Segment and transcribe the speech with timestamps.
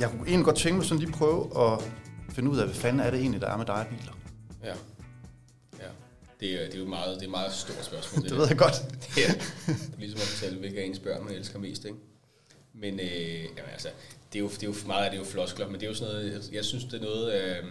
[0.00, 1.92] jeg kunne egentlig godt tænke mig sådan lige prøve at
[2.28, 4.12] finde ud af, hvad fanden er det egentlig, der er med dig biler?
[4.64, 4.74] Ja.
[5.78, 5.90] ja.
[6.40, 8.24] Det, er, det er jo meget, det er et meget stort spørgsmål.
[8.24, 8.74] det ved jeg godt.
[9.14, 9.32] Det er,
[9.66, 11.98] det er ligesom at fortælle, hvilke af ens børn man elsker mest, ikke?
[12.74, 13.88] Men øh, jamen, altså,
[14.32, 15.88] det er, jo, det er jo meget af det er jo floskler, men det er
[15.88, 17.64] jo sådan noget, jeg, synes, det er noget, øh,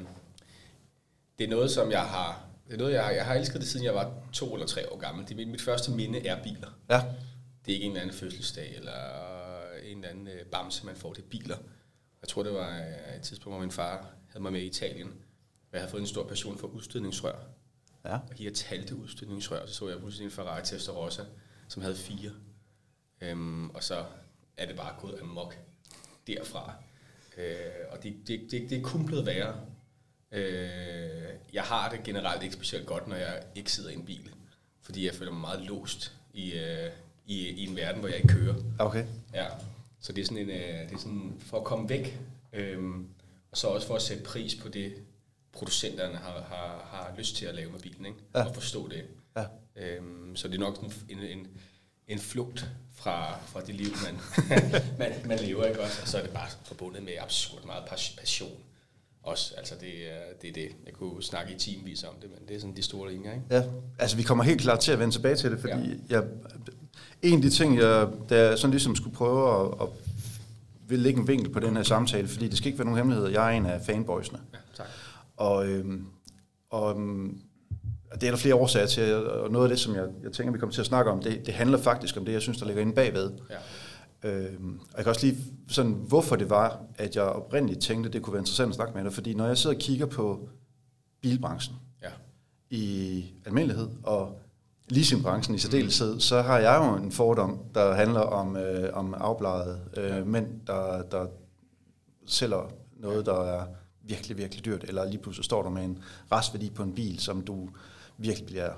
[1.40, 3.70] det er noget, som jeg har, det er noget, jeg har, jeg har elsket det,
[3.70, 5.26] siden jeg var to eller tre år gammel.
[5.26, 6.78] Det er mit, mit første minde er biler.
[6.90, 7.02] Ja.
[7.66, 8.92] Det er ikke en eller anden fødselsdag, eller
[9.84, 11.14] en eller anden øh, bamse, man får.
[11.14, 11.58] Det er biler.
[12.22, 15.08] Jeg tror, det var øh, et tidspunkt, hvor min far havde mig med i Italien,
[15.08, 17.36] hvor jeg havde fået en stor passion for udstødningsrør.
[18.06, 18.14] Ja.
[18.14, 21.24] Og her talte udstødningsrør, så så jeg pludselig en Ferrari Testarossa,
[21.68, 22.32] som havde fire.
[23.22, 24.06] Øhm, og så
[24.58, 25.58] er det bare gået amok
[26.28, 26.74] derfra.
[27.38, 27.56] Øh,
[27.92, 29.56] og det, det, det, det er kun blevet værre.
[30.32, 34.32] Øh, jeg har det generelt ikke specielt godt, når jeg ikke sidder i en bil.
[34.82, 36.92] Fordi jeg føler mig meget låst i, øh,
[37.26, 38.56] i, i en verden, hvor jeg ikke kører.
[38.80, 39.06] Okay.
[39.34, 39.48] Ja.
[40.02, 40.58] Så det er sådan, en, øh,
[40.90, 42.20] det er sådan for at komme væk,
[42.54, 43.08] øhm,
[43.52, 44.94] og så også for at sætte pris på det,
[45.54, 48.18] producenterne har, har, har lyst til at lave med bilen, ikke?
[48.36, 48.44] Ja.
[48.44, 49.04] og forstå det.
[49.38, 49.44] Ja.
[49.76, 51.48] Øhm, så det er nok sådan en, en,
[52.08, 54.20] en flugt fra, fra det liv, man,
[55.00, 56.02] man, man lever, ikke også?
[56.02, 58.58] Og så er det bare forbundet med absurd meget pas- passion.
[59.24, 60.70] Også, altså det, er- det er det.
[60.86, 63.46] Jeg kunne snakke i timevis om det, men det er sådan de store linjer, ikke?
[63.52, 63.64] Ja,
[64.00, 65.96] altså vi kommer helt klart til at vende tilbage til det, fordi ja.
[66.10, 66.24] jeg,
[67.22, 69.88] en af de ting, jeg, der sådan ligesom skulle prøve at, at
[70.88, 73.28] vil lægge en vinkel på den her samtale, fordi det skal ikke være nogen hemmelighed.
[73.28, 74.40] Jeg er en af fanboysene.
[74.54, 74.88] Ja, tak.
[75.38, 76.06] Og, øhm,
[76.70, 77.42] og øhm,
[78.14, 80.60] det er der flere årsager til, og noget af det, som jeg, jeg tænker, vi
[80.60, 82.82] kommer til at snakke om, det, det handler faktisk om det, jeg synes, der ligger
[82.82, 83.32] inde bagved.
[83.50, 84.30] Ja.
[84.30, 88.22] Øhm, og jeg kan også lige sådan, hvorfor det var, at jeg oprindeligt tænkte, det
[88.22, 90.50] kunne være interessant at snakke med dig, fordi når jeg sidder og kigger på
[91.22, 92.10] bilbranchen Ja.
[92.70, 94.40] i almindelighed, og
[94.90, 99.80] leasingbranchen i særdeleshed, så har jeg jo en fordom, der handler om, øh, om afbladede
[99.98, 101.28] øh, mænd, der, der
[102.26, 103.66] sælger noget, der er
[104.04, 106.00] virkelig, virkelig dyrt, eller lige pludselig står der med en
[106.32, 107.70] restværdi på en bil, som du
[108.18, 108.72] virkelig bliver...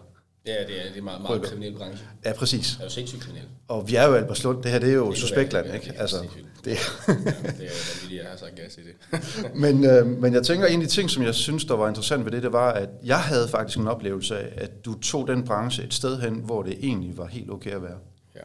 [0.45, 2.05] Ja, det er, det er meget, meget kriminel branche.
[2.25, 2.67] Ja, præcis.
[2.69, 3.45] Det er jo sindssygt kriminel.
[3.67, 5.93] Og vi er jo Albertslund, det her det er jo Det suspektland, være- ikke?
[5.99, 6.27] Altså, det,
[6.65, 8.93] Ja, det er vanvittigt, jeg har sagt gas i det.
[9.63, 12.25] men, øh, men jeg tænker, en af de ting, som jeg synes, der var interessant
[12.25, 15.45] ved det, det var, at jeg havde faktisk en oplevelse af, at du tog den
[15.45, 17.97] branche et sted hen, hvor det egentlig var helt okay at være.
[18.35, 18.41] ja.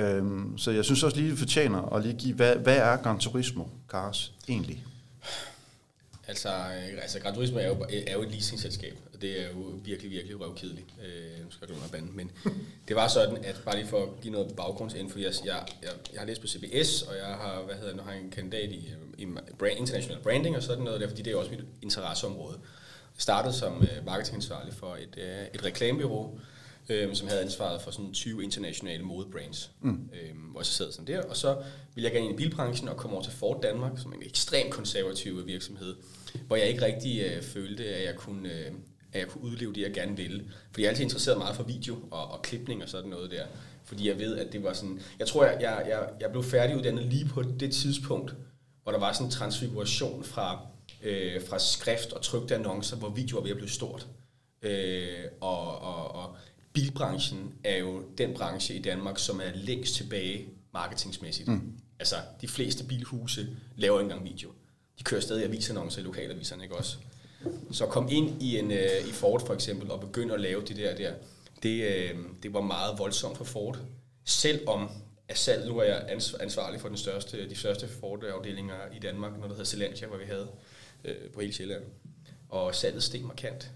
[0.00, 3.18] Øhm, så jeg synes også lige, det fortjener at lige give, hvad, hvad er Gran
[3.18, 4.84] Turismo, Cars, egentlig?
[6.28, 9.80] Altså, øh, altså Gran Turismo er jo, er jo et leasingselskab, og det er jo
[9.84, 10.86] virkelig, virkelig røvkedeligt.
[11.04, 12.30] Øh, nu skal jeg under banden, men
[12.88, 16.20] det var sådan, at bare lige for at give noget baggrundsinfo, jeg, jeg, jeg, jeg
[16.20, 18.94] har læst på CBS, og jeg har, hvad hedder nu har jeg en kandidat i,
[19.18, 19.26] i
[19.58, 22.58] brand, international branding og sådan noget, der, fordi det er også mit interesseområde.
[23.14, 26.38] Jeg startede som øh, marketingansvarlig for et, øh, et reklamebureau,
[26.88, 30.10] øh, som havde ansvaret for sådan 20 internationale modebrands, mm.
[30.12, 30.28] øh,
[30.58, 31.22] jeg så sad sådan der.
[31.22, 31.62] Og så
[31.94, 34.22] ville jeg gerne ind i bilbranchen og komme over til Ford Danmark, som er en
[34.22, 35.96] ekstremt konservativ virksomhed,
[36.46, 38.52] hvor jeg ikke rigtig øh, følte, at jeg kunne...
[38.52, 38.72] Øh,
[39.18, 40.44] at jeg kunne udleve det, jeg gerne ville.
[40.70, 43.46] Fordi jeg er altid interesseret meget for video og, og klipning og sådan noget der.
[43.84, 45.00] Fordi jeg ved, at det var sådan...
[45.18, 48.34] Jeg tror, jeg, jeg, jeg, jeg blev færdiguddannet lige på det tidspunkt,
[48.82, 50.66] hvor der var sådan en transfiguration fra,
[51.02, 54.06] øh, fra skrift og trykte annoncer, hvor video var ved at blive stort.
[54.62, 56.36] Øh, og, og, og
[56.72, 61.48] bilbranchen er jo den branche i Danmark, som er længst tilbage marketingsmæssigt.
[61.48, 61.72] Mm.
[61.98, 64.50] Altså, de fleste bilhuse laver ikke engang video.
[64.98, 66.96] De kører stadig avisannoncer i lokalaviserne, ikke også?
[67.72, 70.76] Så komme ind i, en, øh, i Ford for eksempel og begynde at lave det
[70.76, 71.12] der, der
[71.62, 73.78] det, øh, det var meget voldsomt for Ford.
[74.24, 74.90] Selvom
[75.28, 79.32] at salg, nu er jeg ans- ansvarlig for den største, de største Ford-afdelinger i Danmark,
[79.32, 80.48] noget der hedder Celantia, hvor vi havde
[81.04, 81.82] øh, på hele Sjælland.
[82.48, 83.70] Og salget steg markant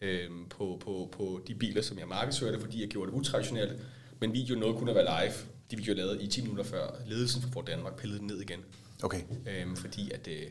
[0.00, 3.72] øh, på, på, på de biler, som jeg markedsførte, fordi jeg gjorde det utraditionelt.
[4.20, 5.34] Men videoen nåede kun at være live.
[5.70, 8.64] De videoer lavede i 10 minutter før ledelsen for Ford Danmark pillede den ned igen.
[9.02, 9.20] Okay.
[9.46, 10.46] Øhm, fordi at, øh,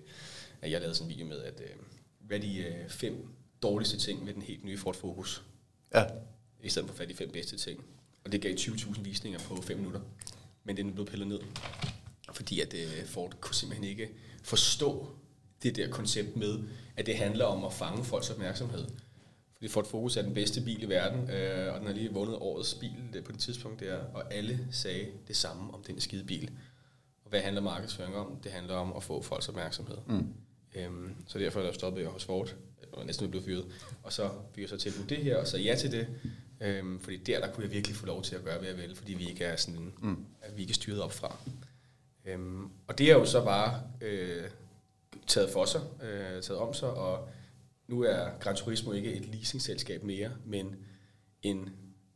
[0.61, 1.69] at jeg lavede sådan en video med, at øh,
[2.27, 3.27] hvad de øh, fem
[3.61, 5.43] dårligste ting med den helt nye Ford Focus,
[5.95, 6.05] Ja,
[6.63, 7.83] i stedet for at få de fem bedste ting.
[8.25, 10.01] Og det gav 20.000 visninger på 5 minutter.
[10.63, 11.39] Men den er blevet pillet ned.
[12.33, 14.09] Fordi at øh, Ford kunne simpelthen ikke
[14.43, 15.07] forstå
[15.63, 16.59] det der koncept med,
[16.95, 18.85] at det handler om at fange folks opmærksomhed.
[19.53, 22.35] Fordi Ford Focus er den bedste bil i verden, øh, og den har lige vundet
[22.35, 26.23] årets bil øh, på det tidspunkt der, og alle sagde det samme om den skide
[26.23, 26.51] bil.
[27.23, 28.39] Og hvad handler markedsføring om?
[28.43, 29.97] Det handler om at få folks opmærksomhed.
[30.07, 30.33] Mm.
[30.77, 32.55] Øhm, så derfor der stoppede jeg hos Ford,
[32.91, 33.65] og næsten blev fyret.
[34.03, 36.07] Og så fik jeg så tilbudt det her, og så ja til det.
[36.61, 38.95] Øhm, fordi der, der kunne jeg virkelig få lov til at gøre, hvad jeg vil,
[38.95, 40.25] fordi vi ikke er sådan, mm.
[40.41, 41.37] at vi ikke er styret op fra.
[42.25, 44.43] Øhm, og det er jo så bare øh,
[45.27, 47.29] taget for sig, øh, taget om sig, og
[47.87, 50.75] nu er Gran Turismo ikke et leasingselskab mere, men
[51.41, 51.69] en,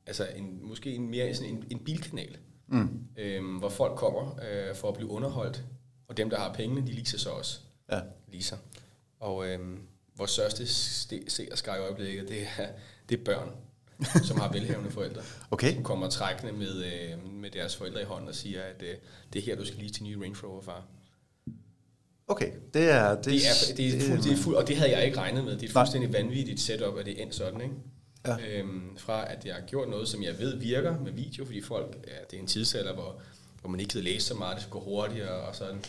[0.06, 2.38] altså en, måske en mere sådan en, en bilkanal,
[2.68, 3.08] mm.
[3.18, 5.64] øhm, hvor folk kommer øh, for at blive underholdt,
[6.08, 7.60] Og dem, der har pengene, de leaser så også.
[7.92, 8.00] Ja.
[8.32, 8.58] Leaser.
[9.20, 9.80] Og øhm,
[10.18, 10.68] vores største
[11.28, 12.68] seerskar i øjeblikket, det er,
[13.10, 13.52] det er børn,
[14.24, 15.22] som har velhavende forældre.
[15.52, 15.74] Okay.
[15.74, 18.96] Som kommer trækkende med, øh, med deres forældre i hånden og siger, at øh,
[19.34, 20.84] det er her, du skal lige til nye Range Rover, far.
[22.28, 23.16] Okay, det er...
[23.16, 25.44] Det, Det er, det er, fuld, det er fuld, og det havde jeg ikke regnet
[25.44, 25.54] med.
[25.54, 27.74] Det er et fuldstændig vanvittigt setup, at det er endt sådan, ikke?
[28.28, 28.60] Ja.
[28.60, 31.96] Øhm, fra at jeg har gjort noget, som jeg ved virker med video, fordi folk,
[32.08, 33.22] ja, det er en tidsalder, hvor,
[33.62, 35.84] hvor man ikke kan læse så meget, det skal gå hurtigere og sådan,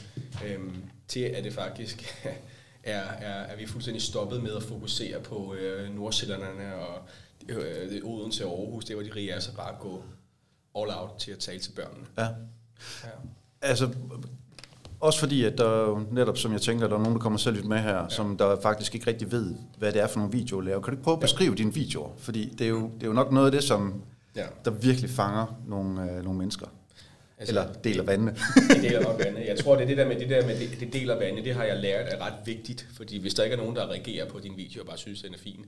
[0.47, 2.25] øhm, til at det faktisk
[2.83, 6.99] er, er, er vi fuldstændig stoppet med at fokusere på øh, Nordsjællanderne og
[7.49, 10.03] øh, Odense og Aarhus, det var de rige, altså bare gå
[10.79, 12.07] all out til at tale til børnene.
[12.19, 12.27] Ja.
[13.05, 13.11] Ja.
[13.63, 13.89] Altså,
[15.01, 17.57] også fordi, at der er netop, som jeg tænker, der er nogen, der kommer selv
[17.57, 18.09] lidt med her, ja.
[18.09, 20.81] som der faktisk ikke rigtig ved, hvad det er for nogle videoer, laver.
[20.81, 21.57] Kan du ikke prøve at beskrive ja.
[21.57, 22.11] dine videoer?
[22.19, 24.03] Fordi det er, jo, det er jo nok noget af det, som
[24.37, 24.47] Ja.
[24.65, 26.67] der virkelig fanger nogle, øh, nogle mennesker.
[27.43, 28.37] Altså, Eller deler vandene.
[28.75, 29.47] det deler nok vandet.
[29.47, 31.55] Jeg tror, det er det der med det der med det, det deler vandet, det
[31.55, 34.39] har jeg lært er ret vigtigt, fordi hvis der ikke er nogen, der reagerer på
[34.39, 35.67] din video og bare synes, den er fin,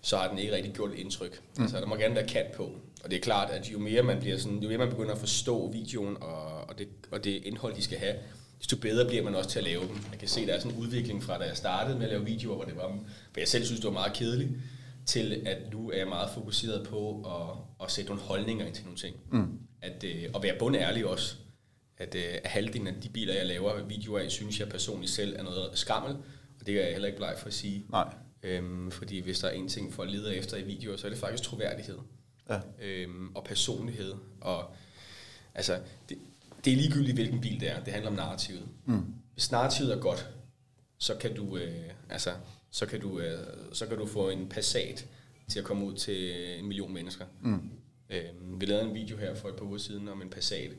[0.00, 1.40] så har den ikke rigtig gjort et indtryk.
[1.56, 1.62] Mm.
[1.62, 2.62] Altså, der må gerne være kant på.
[3.04, 5.18] Og det er klart, at jo mere man bliver sådan, jo mere man begynder at
[5.18, 8.14] forstå videoen og, og, det, og det indhold, de skal have,
[8.58, 9.96] desto bedre bliver man også til at lave dem.
[10.10, 12.24] Jeg kan se, der er sådan en udvikling fra, da jeg startede med at lave
[12.24, 14.50] videoer, hvor det var, hvor jeg selv synes, det var meget kedeligt,
[15.06, 18.84] til at nu er jeg meget fokuseret på at, at sætte nogle holdninger ind til
[18.84, 19.16] nogle ting.
[19.30, 19.55] Mm.
[19.86, 21.34] At, øh, at være bundærlig også.
[21.98, 25.36] At, øh, at halvdelen af de biler, jeg laver videoer af, synes jeg personligt selv
[25.36, 26.16] er noget skammel.
[26.60, 27.86] Og det er jeg heller ikke bleg for at sige.
[27.90, 28.14] Nej.
[28.42, 31.18] Øhm, fordi hvis der er en ting, folk leder efter i videoer, så er det
[31.18, 31.98] faktisk troværdighed.
[32.50, 32.60] Ja.
[32.82, 34.14] Øhm, og personlighed.
[34.40, 34.74] Og
[35.54, 36.18] altså, det,
[36.64, 37.84] det er ligegyldigt, hvilken bil det er.
[37.84, 38.68] Det handler om narrativet.
[38.84, 39.02] Mm.
[39.32, 40.28] Hvis narrativet er godt,
[40.98, 42.30] så kan du, øh, altså,
[42.70, 43.38] så kan du, øh,
[43.72, 45.06] så kan du få en Passat
[45.48, 47.24] til at komme ud til en million mennesker.
[47.42, 47.70] Mm.
[48.10, 50.70] Øhm, vi lavede en video her for et par uger siden om en Passat,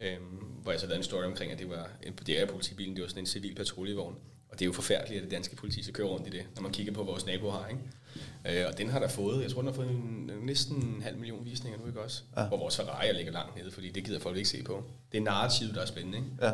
[0.00, 0.20] øhm,
[0.62, 3.02] hvor jeg så lavede en story omkring, at det var en, det er politibilen, det
[3.02, 4.14] var sådan en civil patruljevogn.
[4.48, 6.62] Og det er jo forfærdeligt, at det danske politi skal køre rundt i det, når
[6.62, 7.68] man kigger på, vores nabo har.
[7.68, 8.60] Ikke?
[8.60, 11.18] Øh, og den har der fået, jeg tror, den har fået en, næsten en halv
[11.18, 12.22] million visninger nu, ikke også?
[12.36, 12.46] Ja.
[12.46, 14.84] Hvor vores Ferrari ligger langt nede, fordi det gider folk ikke se på.
[15.12, 16.30] Det er narrativet, der er spændende, ikke?
[16.42, 16.52] Ja.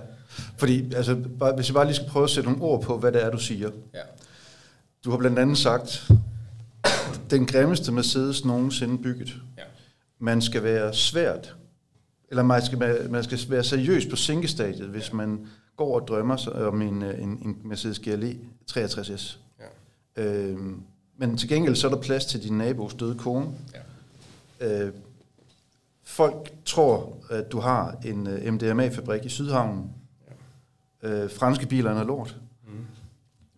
[0.58, 3.12] Fordi, altså, bare, hvis jeg bare lige skal prøve at sætte nogle ord på, hvad
[3.12, 3.70] det er, du siger.
[3.94, 4.00] Ja.
[5.04, 6.10] Du har blandt andet sagt,
[7.30, 9.34] den grimmeste Mercedes nogensinde bygget.
[9.58, 9.62] ja.
[10.24, 11.56] Man skal være svært,
[12.28, 15.46] eller man skal, være- man skal være seriøs på sænkestadiet, hvis man
[15.76, 18.36] går og drømmer om en, øh, en, en Mercedes GLE
[18.70, 19.36] 63S.
[20.16, 20.22] ja.
[20.22, 20.82] Øhm,
[21.16, 23.46] men til gengæld så er der plads til din nabos døde kone.
[24.60, 24.82] ja.
[24.86, 24.92] Øh,
[26.04, 29.90] folk tror, at du har en øh, MDMA-fabrik i Sydhavnen.
[31.02, 32.36] Øh, franske biler er lort.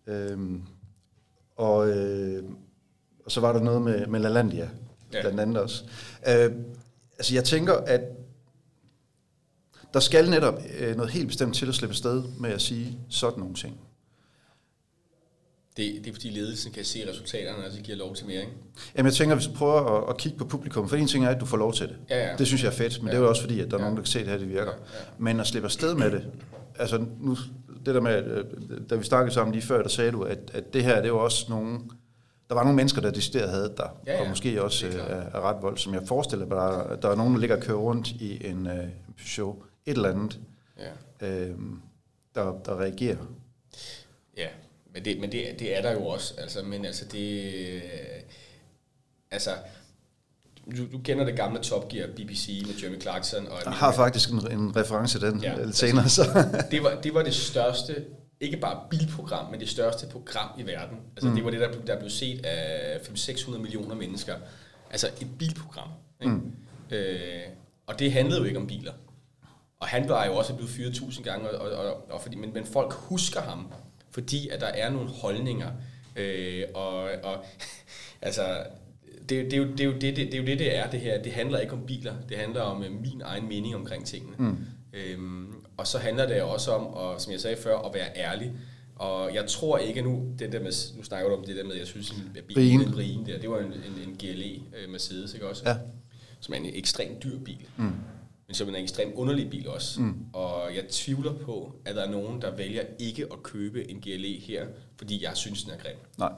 [0.07, 0.13] Mm.
[0.13, 0.61] Øhm,
[1.55, 2.43] og, øh,
[3.25, 4.69] og så var der noget med, med LaLandia,
[5.15, 5.21] ja.
[5.21, 5.83] Blandt andet også.
[6.27, 6.51] Øh,
[7.17, 8.01] altså jeg tænker, at
[9.93, 13.39] der skal netop øh, noget helt bestemt til at slippe sted med at sige sådan
[13.39, 13.79] nogle ting.
[15.77, 18.51] Det, det er fordi ledelsen kan se resultaterne, og så giver lov til mere, ikke?
[18.97, 21.29] Jamen jeg tænker, hvis du prøver at, at kigge på publikum, for en ting er,
[21.29, 21.95] at du får lov til det.
[22.09, 22.35] Ja, ja.
[22.37, 23.11] Det synes jeg er fedt, men ja.
[23.11, 23.83] det er jo også fordi, at der er Ja.
[23.83, 24.71] nogen, der kan se, at det her det virker.
[24.71, 25.03] Ja, ja.
[25.17, 26.27] Men at slippe afsted med det,
[26.79, 27.37] altså nu,
[27.85, 28.45] det der med, øh,
[28.89, 31.17] da vi snakkede sammen lige før, der sagde du, at, at det her, det var
[31.17, 31.91] også nogen,
[32.49, 34.21] der var nogle mennesker, der decideret havde dig, Ja, ja.
[34.21, 36.95] og måske også Det er øh, er, ret vold, som jeg forestiller mig, der, er-
[36.95, 38.87] der er nogen, der ligger og kører rundt i en øh,
[39.17, 40.39] Peugeot, et eller andet,
[41.21, 41.27] Ja.
[41.27, 41.55] øh,
[42.35, 43.17] der, der reagerer.
[44.37, 44.47] Ja,
[44.93, 46.33] men det, men det, det er der jo også.
[46.37, 47.53] Altså, men altså det...
[47.73, 47.81] øh,
[49.31, 49.49] Altså,
[50.77, 53.47] du, du kender det gamle Top Gear BBC med Jeremy Clarkson.
[53.47, 56.21] Og Jeg har faktisk en, en reference til den Ja, senere, så
[56.71, 58.05] det, var, det var det største,
[58.39, 60.97] ikke bare bilprogram, men det største program i verden.
[61.15, 61.35] Altså, mm.
[61.35, 64.35] det var det, der blev, der blev set af 500-600 millioner mennesker.
[64.91, 65.89] Altså et bilprogram.
[66.21, 66.33] Ikke?
[66.33, 66.53] Mm.
[66.91, 67.41] Øh,
[67.87, 68.93] og det handlede jo ikke om biler.
[69.79, 72.53] Og han var jo også blevet fyret tusind gange, og, og, og, og fordi, men,
[72.53, 73.73] men folk husker ham,
[74.11, 75.71] fordi at der er nogle holdninger.
[76.15, 77.45] Øh, og, og
[78.21, 78.63] altså,
[79.29, 80.89] det, det, er jo, det, er jo det, det, det er jo det, det er,
[80.89, 81.21] det her.
[81.21, 82.13] Det handler ikke om biler.
[82.29, 84.35] Det handler om øh, min egen mening omkring tingene.
[84.37, 84.57] Mm.
[84.93, 88.53] Øhm, og så handler det også om, og, som jeg sagde før, at være ærlig.
[88.95, 91.75] Og jeg tror ikke nu, det der med, nu snakker du om det der med,
[91.75, 92.45] jeg synes, Brien.
[92.55, 95.69] bilen, en Brien der, det var en, en, en GLE øh, Mercedes, ikke også?
[95.69, 95.77] Ja.
[96.39, 97.65] Som er en ekstremt dyr bil.
[97.77, 97.93] Mm.
[98.47, 100.01] Men som er en ekstremt underlig bil også.
[100.01, 100.25] Mm.
[100.33, 104.39] Og jeg tvivler på, at der er nogen, der vælger ikke at købe en GLE
[104.39, 104.65] her,
[104.97, 105.97] fordi jeg synes, den er grim.
[106.17, 106.31] nej.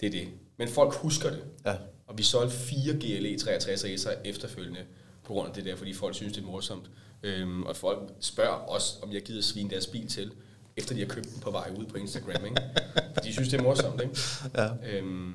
[0.00, 0.28] Det er det.
[0.56, 1.42] Men folk husker det.
[1.66, 1.74] Ja.
[2.06, 4.80] Og vi solgte fire GLE 63 racer efterfølgende
[5.24, 6.90] på grund af det der, fordi folk synes, det er morsomt.
[7.22, 10.32] Øhm, og folk spørger os, om jeg gider svine deres bil til,
[10.76, 12.44] efter de har købt den på vej ud på Instagram.
[12.44, 12.62] Ikke?
[13.14, 14.00] Fordi de synes, det er morsomt.
[14.02, 14.18] Ikke?
[14.54, 14.68] Ja.
[14.92, 15.34] Øhm,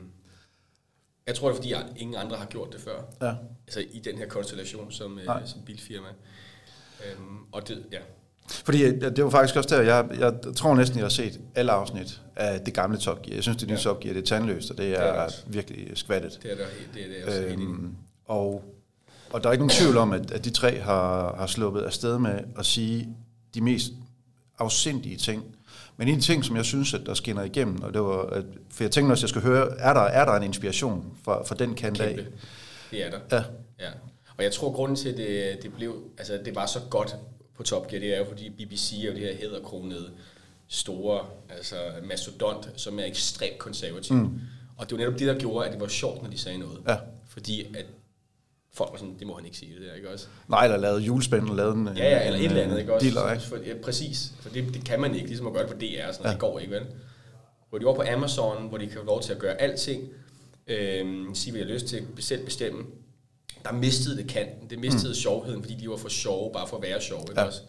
[1.28, 3.02] jeg tror, det er, fordi jeg, ingen andre har gjort det før.
[3.22, 3.34] Ja.
[3.68, 5.40] Altså i den her konstellation som, Nej.
[5.42, 6.08] øh, som bilfirma.
[7.06, 8.00] Øhm, og det, ja.
[8.50, 12.22] Fordi det var faktisk også der, jeg, jeg tror næsten, jeg har set alle afsnit
[12.36, 13.36] af det gamle Top Gear.
[13.36, 13.82] Jeg synes, det nye ja.
[13.82, 16.40] Top Gear, det er tandløst, og det er, er er det virkelig skvattet.
[16.44, 18.64] Det er der, det er det, også Øhm, og,
[19.30, 22.18] og der er ikke nogen tvivl om, at, at de tre har, har sluppet afsted
[22.18, 23.08] med at sige
[23.54, 23.92] de mest
[24.60, 25.44] afsindige ting.
[25.98, 28.22] Men en af de ting, som jeg synes, at der skinner igennem, og det var,
[28.26, 31.18] at, for jeg tænkte også, at jeg skulle høre, er der, er der en inspiration
[31.24, 32.20] fra, fra den kant af?
[32.92, 33.20] Det er der.
[33.32, 33.44] Ja.
[33.80, 33.90] ja.
[34.38, 37.16] Og jeg tror, grunden til, at det, det, blev, altså, det var så godt
[37.56, 40.10] på Top Gear, det er jo, fordi BBC er jo det her hedderkronede
[40.68, 44.16] store altså mastodont, som er ekstremt konservativ.
[44.16, 44.40] Mm.
[44.78, 46.80] Og det var netop det, der gjorde, at det var sjovt, når de sagde noget.
[46.88, 46.96] Ja.
[47.28, 47.86] Fordi at
[48.78, 50.28] folk var sådan, det må han ikke sige, det der, ikke også?
[50.48, 53.06] Nej, der lavede julespænd og lavede en, Ja, ja, eller et eller andet, ikke også?
[53.08, 53.46] Dealer, ikke?
[53.46, 56.12] For, ja, præcis, for det, det kan man ikke, ligesom at gøre det på DR,
[56.12, 56.32] sådan ja.
[56.32, 56.86] det går ikke, vel?
[57.70, 60.10] Hvor de var på Amazon, hvor de kan få lov til at gøre alting,
[60.68, 62.86] øhm, sige, hvad jeg har lyst til, selv bestemme,
[63.66, 65.14] der mistede det kanten, det mistede mm.
[65.16, 67.48] sjovheden, fordi de var for sjove, bare for at være sjove, ikke Ja.
[67.48, 67.62] også?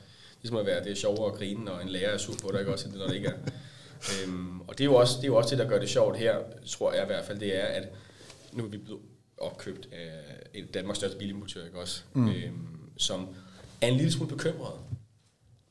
[0.42, 2.60] Ligesom at være, det er sjovere at grine, når en lærer er sur på dig,
[2.60, 3.32] ikke også, når det ikke er.
[4.26, 6.18] øhm, og det er, jo også, det er jo også det, der gør det sjovt
[6.18, 6.36] her,
[6.66, 7.88] tror jeg i hvert fald, det er, at
[8.52, 9.00] nu er vi blevet
[9.40, 10.10] opkøbt af
[10.54, 12.02] en Danmarks største bilimportør, ikke også?
[12.12, 12.28] Mm.
[12.28, 13.28] Øhm, som
[13.80, 14.72] er en lille smule bekymret.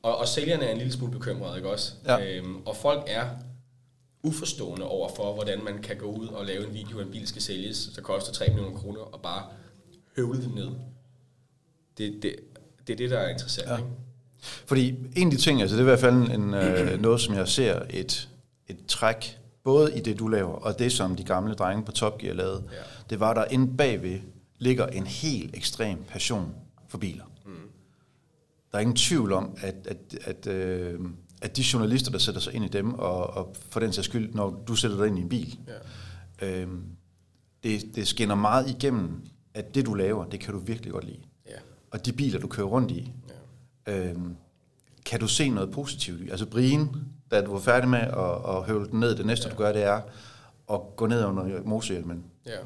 [0.02, 1.92] Og, og sælgerne er en lille smule bekymrede, ikke også?
[2.04, 2.24] Ja.
[2.24, 3.28] Øhm, og folk er
[4.22, 7.42] uforstående over for, hvordan man kan gå ud og lave en video, en bil skal
[7.42, 9.42] sælges, der koster 3 millioner kroner, og bare
[10.16, 10.70] høvle det ned.
[11.98, 12.36] Det, det,
[12.86, 13.76] det er det, der er interessant, ja.
[13.76, 13.88] ikke?
[14.42, 17.34] Fordi en af de ting, altså det er i hvert fald en, øh, noget, som
[17.34, 18.28] jeg ser et,
[18.68, 19.37] et træk,
[19.68, 22.64] både i det, du laver, og det, som de gamle drenge på Top Gear lavede,
[22.72, 22.76] Ja.
[23.10, 24.20] det var, der inde bagved
[24.58, 26.54] ligger en helt ekstrem passion
[26.88, 27.24] for biler.
[27.46, 27.52] Mm.
[28.72, 31.00] Der er ingen tvivl om, at, at, at, øh,
[31.42, 34.34] at de journalister, der sætter sig ind i dem, og, og for den sags skyld,
[34.34, 35.58] når du sætter dig ind i en bil,
[36.40, 36.60] Ja.
[36.62, 36.68] øh,
[37.62, 39.10] det, det skinner meget igennem,
[39.54, 41.20] at det, du laver, det kan du virkelig godt lide.
[41.46, 41.52] Ja.
[41.90, 43.12] Og de biler, du kører rundt i,
[43.86, 44.10] ja.
[44.10, 44.36] Øhm,
[45.06, 46.28] kan du se noget positivt i?
[46.30, 46.88] Altså Brian,
[47.30, 49.54] da du var færdig med at, at høvle den ned, det næste ja.
[49.54, 50.00] du gør, det er
[50.70, 52.24] at gå ned under motorhjelmen.
[52.46, 52.58] ja.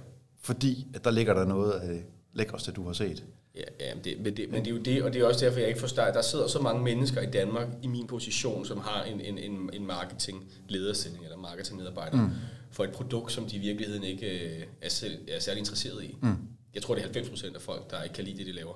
[0.44, 2.02] Fordi at der ligger der noget af det
[2.32, 3.24] lækreste, du har set.
[3.54, 5.44] Ja, ja men, det, men, det, men det er jo det, og det er også
[5.44, 6.04] derfor, jeg ikke forstår.
[6.04, 9.70] Der sidder så mange mennesker i Danmark i min position, som har en, en, en,
[9.72, 12.30] en marketing-lederstilling eller marketing-medarbejder mm.
[12.70, 16.16] for et produkt, som de i virkeligheden ikke øh, er, selv, er særlig interesseret i.
[16.22, 16.36] Mm.
[16.74, 18.74] Jeg tror, det er 90 procent af folk, der ikke kan lide det, de laver.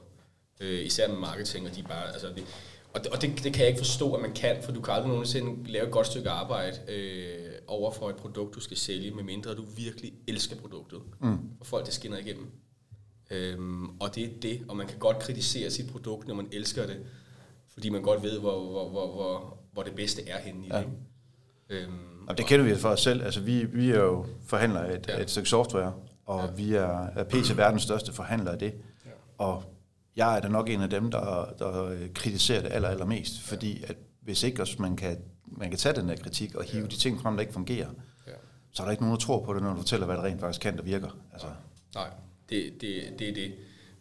[0.61, 2.13] Øh, især med marketing, og de bare...
[2.13, 2.45] Altså, det,
[2.97, 4.95] og det, og det, det kan jeg ikke forstå, at man kan, for du kan
[4.95, 9.11] aldrig nogensinde lave et godt stykke arbejde øh, over for et produkt, du skal sælge,
[9.11, 10.99] medmindre du virkelig elsker produktet.
[11.21, 11.39] Mm.
[11.61, 12.47] Og folk, det skinner igennem.
[13.31, 16.87] Øhm, og det er det, og man kan godt kritisere sit produkt, når man elsker
[16.87, 16.97] det,
[17.73, 20.79] fordi man godt ved, hvor, hvor, hvor, hvor, hvor det bedste er henne i Ja.
[20.79, 20.87] det.
[21.69, 23.23] Øhm, Og det kender vi for os selv.
[23.23, 25.21] Altså vi, vi er jo forhandlere af et, Ja.
[25.23, 25.93] et stykke software,
[26.27, 26.51] og ja.
[26.53, 28.75] vi er, er PT verdens største forhandler af det.
[29.07, 29.11] Ja.
[29.39, 29.63] Og
[30.17, 33.85] jeg er da nok en af dem, der, der øh, kritiserer det aller, allermest, fordi
[33.87, 36.89] at hvis ikke også man kan, man kan tage den der kritik og hive ja.
[36.89, 37.89] de ting frem, der ikke fungerer,
[38.27, 38.33] ja.
[38.73, 40.41] så er der ikke nogen, der tror på det, når du fortæller, hvad det rent
[40.41, 41.19] faktisk kan, der virker.
[41.33, 41.47] Altså,
[41.95, 42.09] Nej,
[42.49, 43.53] det, det, det er det.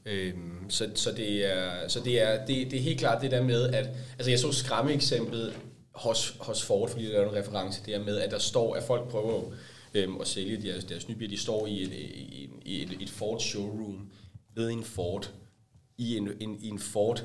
[0.05, 3.43] Øhm, så, så det er, så det er, det, det er helt klart det der
[3.43, 5.53] med, at altså jeg så skræmmeeksemplet
[5.91, 9.10] hos, hos Ford, fordi der er en reference der med, at der står, at folk
[9.10, 9.41] prøver
[9.93, 13.10] øhm, at sælge deres, deres nye bil, de står i et, i, i et, et
[13.10, 14.12] Ford showroom
[14.55, 15.31] ved en Ford,
[15.98, 17.24] i en, en, i en Ford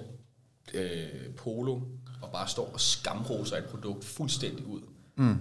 [0.75, 1.81] øh, Polo,
[2.23, 4.81] og bare står og skamroser et produkt fuldstændig ud.
[5.17, 5.37] mm,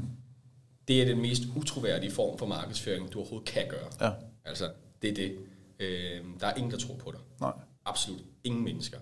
[0.87, 3.89] Det er den mest utroværdige form for markedsføring, du overhovedet kan gøre.
[4.07, 4.11] ja,
[4.45, 4.71] Altså,
[5.01, 5.37] det er det.
[5.79, 7.19] Øh, der er ingen, der tror på dig.
[7.41, 7.53] nej.
[7.85, 8.97] Absolut ingen mennesker.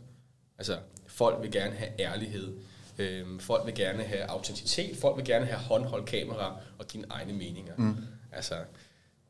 [0.57, 2.53] Altså, folk vil gerne have ærlighed.
[2.97, 4.97] Øh, folk vil gerne have autenticitet.
[4.97, 7.73] Folk vil gerne have håndholdt kamera og dine egne meninger.
[7.77, 7.95] Mm.
[8.31, 8.55] Altså,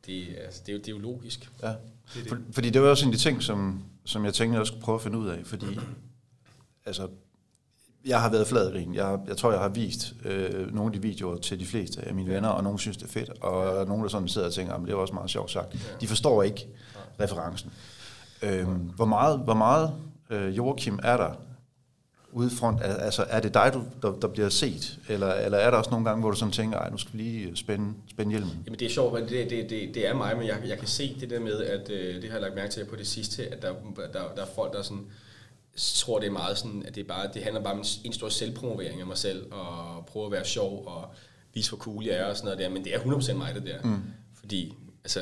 [0.05, 1.51] det, altså det, er jo, det er jo logisk.
[1.61, 1.67] Ja.
[1.67, 1.75] Det
[2.15, 2.27] er det.
[2.27, 4.81] For, fordi det var også en af de ting, som, som jeg tænkte, jeg skulle
[4.81, 5.79] prøve at finde ud af, fordi
[6.85, 7.07] altså,
[8.05, 8.95] jeg har været fladgrin.
[8.95, 12.13] Jeg, jeg tror, jeg har vist øh, nogle af de videoer til de fleste af
[12.13, 14.73] mine venner, og nogle synes, det er fedt, og nogen, der sådan sidder og tænker,
[14.73, 15.95] ah, det er også meget sjovt sagt.
[16.01, 16.67] De forstår ikke
[17.19, 17.71] referencen.
[18.41, 19.93] Øhm, hvor meget, hvor meget
[20.29, 21.33] øh, Joachim er der
[22.31, 22.81] ude front?
[22.81, 24.99] Al- Altså, er det dig, du, der, der bliver set?
[25.09, 27.17] Eller, eller er der også nogle gange, hvor du sådan tænker, ej, nu skal vi
[27.17, 28.63] lige spænde, spænde hjelmen?
[28.65, 30.87] Jamen det er sjovt, men det, det, det, det er mig, men jeg, jeg kan
[30.87, 33.47] se det der med, at øh, det har jeg lagt mærke til på det sidste,
[33.47, 33.73] at der,
[34.13, 35.05] der, der er folk, der sådan,
[35.77, 38.13] tror, det er meget sådan, at det, er bare, det handler bare om en, en
[38.13, 41.05] stor selvpromovering af mig selv, og prøve at være sjov, og
[41.53, 43.63] vise, hvor cool jeg er, og sådan noget der, men det er 100% mig, det
[43.65, 43.81] der.
[43.83, 44.01] Mm.
[44.39, 45.19] Fordi, altså,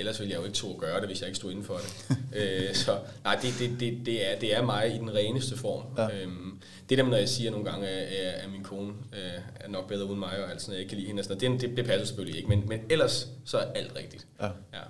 [0.00, 1.74] ellers ville jeg jo ikke tro at gøre det, hvis jeg ikke stod inden for
[1.76, 2.16] det.
[2.68, 5.82] øh, så nej, det, det, det, det, er, det er mig i den reneste form.
[5.98, 6.22] Ja.
[6.22, 9.88] Øhm, det der når jeg siger nogle gange, at, at min kone øh, er nok
[9.88, 11.60] bedre uden mig, og alt sådan noget, jeg ikke kan lide hende, og sådan noget,
[11.60, 14.26] det, det, det passer selvfølgelig ikke, men, men ellers så er alt rigtigt.
[14.40, 14.46] Ja.
[14.46, 14.82] Ja.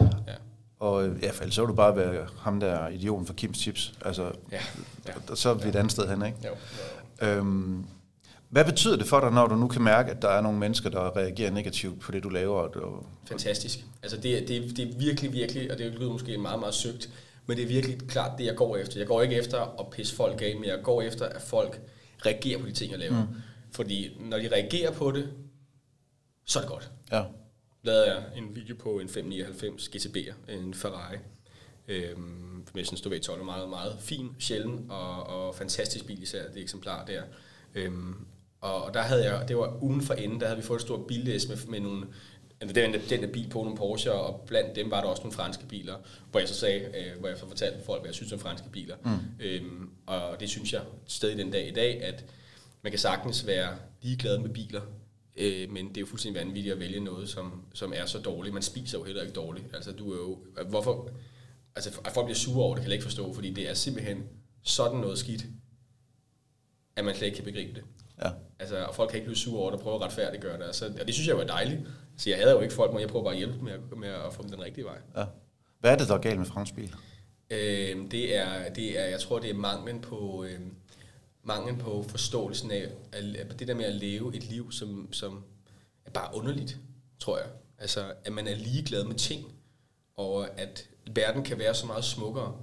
[0.00, 0.34] Ja.
[0.78, 3.58] Og øh, ja, for ellers så vil du bare være ham der idioten for Kims
[3.58, 3.92] Chips.
[4.04, 4.60] Altså, Ja.
[5.06, 5.12] ja.
[5.28, 5.34] ja.
[5.34, 6.38] så er vi et andet sted hen, ikke?
[6.44, 7.26] Jo.
[7.26, 7.86] Øhm,
[8.54, 10.90] hvad betyder det for dig, når du nu kan mærke, at der er nogle mennesker,
[10.90, 12.58] der reagerer negativt på det, du laver?
[12.58, 13.84] Og Fantastisk.
[14.02, 17.10] Altså det, det, det er virkelig, virkelig, og det lyder måske meget, meget søgt,
[17.46, 19.00] men det er virkelig klart det, jeg går efter.
[19.00, 21.80] Jeg går ikke efter at pisse folk af, men jeg går efter, at folk
[22.26, 23.20] reagerer på de ting, jeg laver.
[23.20, 23.34] Mm.
[23.72, 25.32] Fordi når de reagerer på det,
[26.44, 26.90] så er det godt.
[27.12, 27.24] Ja.
[27.82, 31.16] Lavede jeg en video på en 599 GTB'er, en Ferrari.
[31.88, 36.62] Øhm, med sådan en 12 meget, meget fin, sjælden og, og fantastisk bil især, det
[36.62, 37.22] eksemplar der.
[37.74, 38.26] Øhm,
[38.64, 41.06] og der havde jeg, det var ugen for enden, der havde vi fået et stort
[41.06, 42.06] billæs med, med nogle,
[42.60, 45.34] altså den, den der bil på nogle Porsche, og blandt dem var der også nogle
[45.34, 45.94] franske biler,
[46.30, 48.70] hvor jeg så sagde, øh, hvor jeg så fortalte folk, hvad jeg synes om franske
[48.70, 48.96] biler.
[49.04, 49.44] Mm.
[49.44, 52.24] Øhm, og det synes jeg stadig den dag i dag, at
[52.82, 54.82] man kan sagtens være ligeglad med biler,
[55.36, 58.54] øh, men det er jo fuldstændig vanvittigt at vælge noget, som, som er så dårligt.
[58.54, 59.66] Man spiser jo heller ikke dårligt.
[59.74, 61.10] Altså, du er jo, hvorfor,
[61.76, 64.24] altså, at folk bliver sure over det, kan jeg ikke forstå, fordi det er simpelthen
[64.62, 65.46] sådan noget skidt,
[66.96, 67.84] at man slet ikke kan begribe det.
[68.22, 68.30] Ja.
[68.58, 70.64] Altså, og folk kan ikke blive sure over det, og prøve at retfærdiggøre det.
[70.64, 71.80] Altså, og det synes jeg var dejligt.
[72.16, 74.08] Så jeg havde jo ikke folk, men jeg prøver bare at hjælpe med at, med
[74.08, 74.98] at få dem den rigtige vej.
[75.16, 75.24] Ja.
[75.80, 76.94] Hvad er det, der er galt med fransk bil?
[77.50, 80.60] Øh, det, er, det er, jeg tror, det er manglen på, øh,
[81.42, 85.44] manglen på forståelsen af, at det der med at leve et liv, som, som
[86.06, 86.78] er bare underligt,
[87.20, 87.46] tror jeg.
[87.78, 89.52] Altså, at man er ligeglad med ting,
[90.16, 92.56] og at verden kan være så meget smukkere,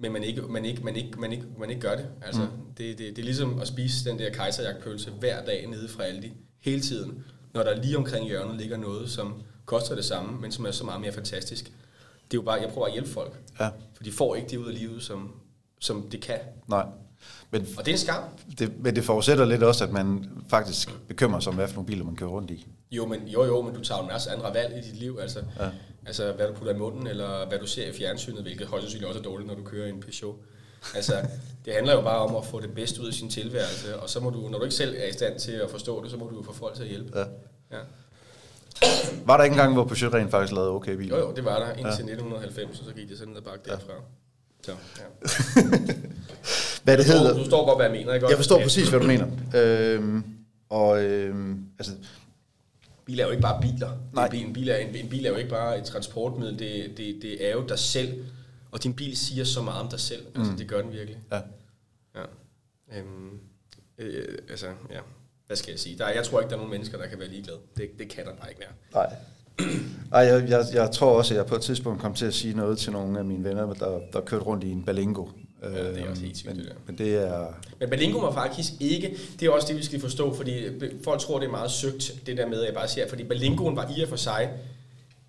[0.00, 2.06] men man ikke, man ikke, man ikke, man ikke, man ikke gør det.
[2.22, 2.74] Altså, mm.
[2.78, 6.32] det, det, det er ligesom at spise den der kejserjagtpølse hver dag nede fra Aldi,
[6.60, 10.64] hele tiden, når der lige omkring hjørnet ligger noget, som koster det samme, men som
[10.66, 11.64] er så meget mere fantastisk.
[11.64, 13.66] Det er jo bare, jeg prøver at hjælpe folk, Ja.
[13.94, 15.32] for de får ikke det ud af livet, som,
[15.80, 16.38] som det kan.
[16.68, 16.86] Nej.
[17.50, 18.22] Men Og det er en skam.
[18.58, 21.86] det, men det forudsætter lidt også, at man faktisk bekymrer sig om, hvad for nogle
[21.86, 22.66] biler man kører rundt i.
[22.92, 25.18] Jo, men, jo, jo, men du tager jo en masse andre valg i dit liv.
[25.22, 25.68] Altså, Ja.
[26.02, 26.08] Ja.
[26.08, 29.08] altså hvad du putter i munden, eller hvad du ser i fjernsynet, hvilket højst sandsynligt
[29.08, 30.36] også er dårligt, når du kører i en Peugeot.
[30.94, 31.12] Altså,
[31.64, 34.20] det handler jo bare om at få det bedste ud af sin tilværelse, og så
[34.20, 36.26] må du, når du ikke selv er i stand til at forstå det, så må
[36.26, 37.18] du jo få folk til at hjælpe.
[37.18, 37.24] Ja.
[37.72, 37.78] Ja.
[39.24, 41.18] Var der ikke engang, hvor Peugeot rent faktisk lavede okay biler?
[41.18, 43.92] Jo, jo, det var der indtil 1990, og så gik det sådan der bakke derfra.
[44.64, 45.04] Så, ja.
[46.84, 47.36] Hvad det hedder?
[47.36, 48.28] du står godt, hvad jeg mener, ikke?
[48.28, 48.62] Jeg forstår Ja.
[48.62, 49.26] præcis, hvad du mener.
[49.54, 50.24] Øhm,
[50.68, 51.92] og øhm, altså,
[53.10, 53.90] Bil er jo ikke bare biler.
[54.12, 54.30] Nej.
[54.34, 57.46] En bil, er, en, en bil er jo ikke bare et transportmiddel, det, det, det
[57.48, 58.24] er jo dig selv.
[58.70, 60.26] Og din bil siger så meget om dig selv.
[60.36, 60.58] Altså, Mm.
[60.58, 61.18] det gør den virkelig.
[61.32, 61.40] ja.
[62.14, 62.24] Ja.
[62.98, 63.38] Øhm,
[63.98, 64.98] øh, altså, ja.
[65.46, 65.98] Hvad skal jeg sige?
[65.98, 67.58] Der, er- jeg tror ikke, der er nogen mennesker, der kan være ligeglade.
[67.76, 68.72] Det, det kan der bare ikke være.
[68.94, 69.14] Nej.
[70.12, 72.54] Ej, jeg, jeg, jeg tror også, at jeg på et tidspunkt kom til at sige
[72.54, 75.26] noget til nogle af mine venner, der, der kørte rundt i en Balingo.
[75.62, 76.74] Ja, det er også helt sygt, men, det der.
[76.86, 77.46] men det er...
[77.80, 80.64] Men Balingo var faktisk ikke, det er også det, vi skal forstå, fordi
[81.04, 83.76] folk tror, det er meget søgt, det der med, at jeg bare siger, fordi Balingoen
[83.76, 84.50] var i og for sig,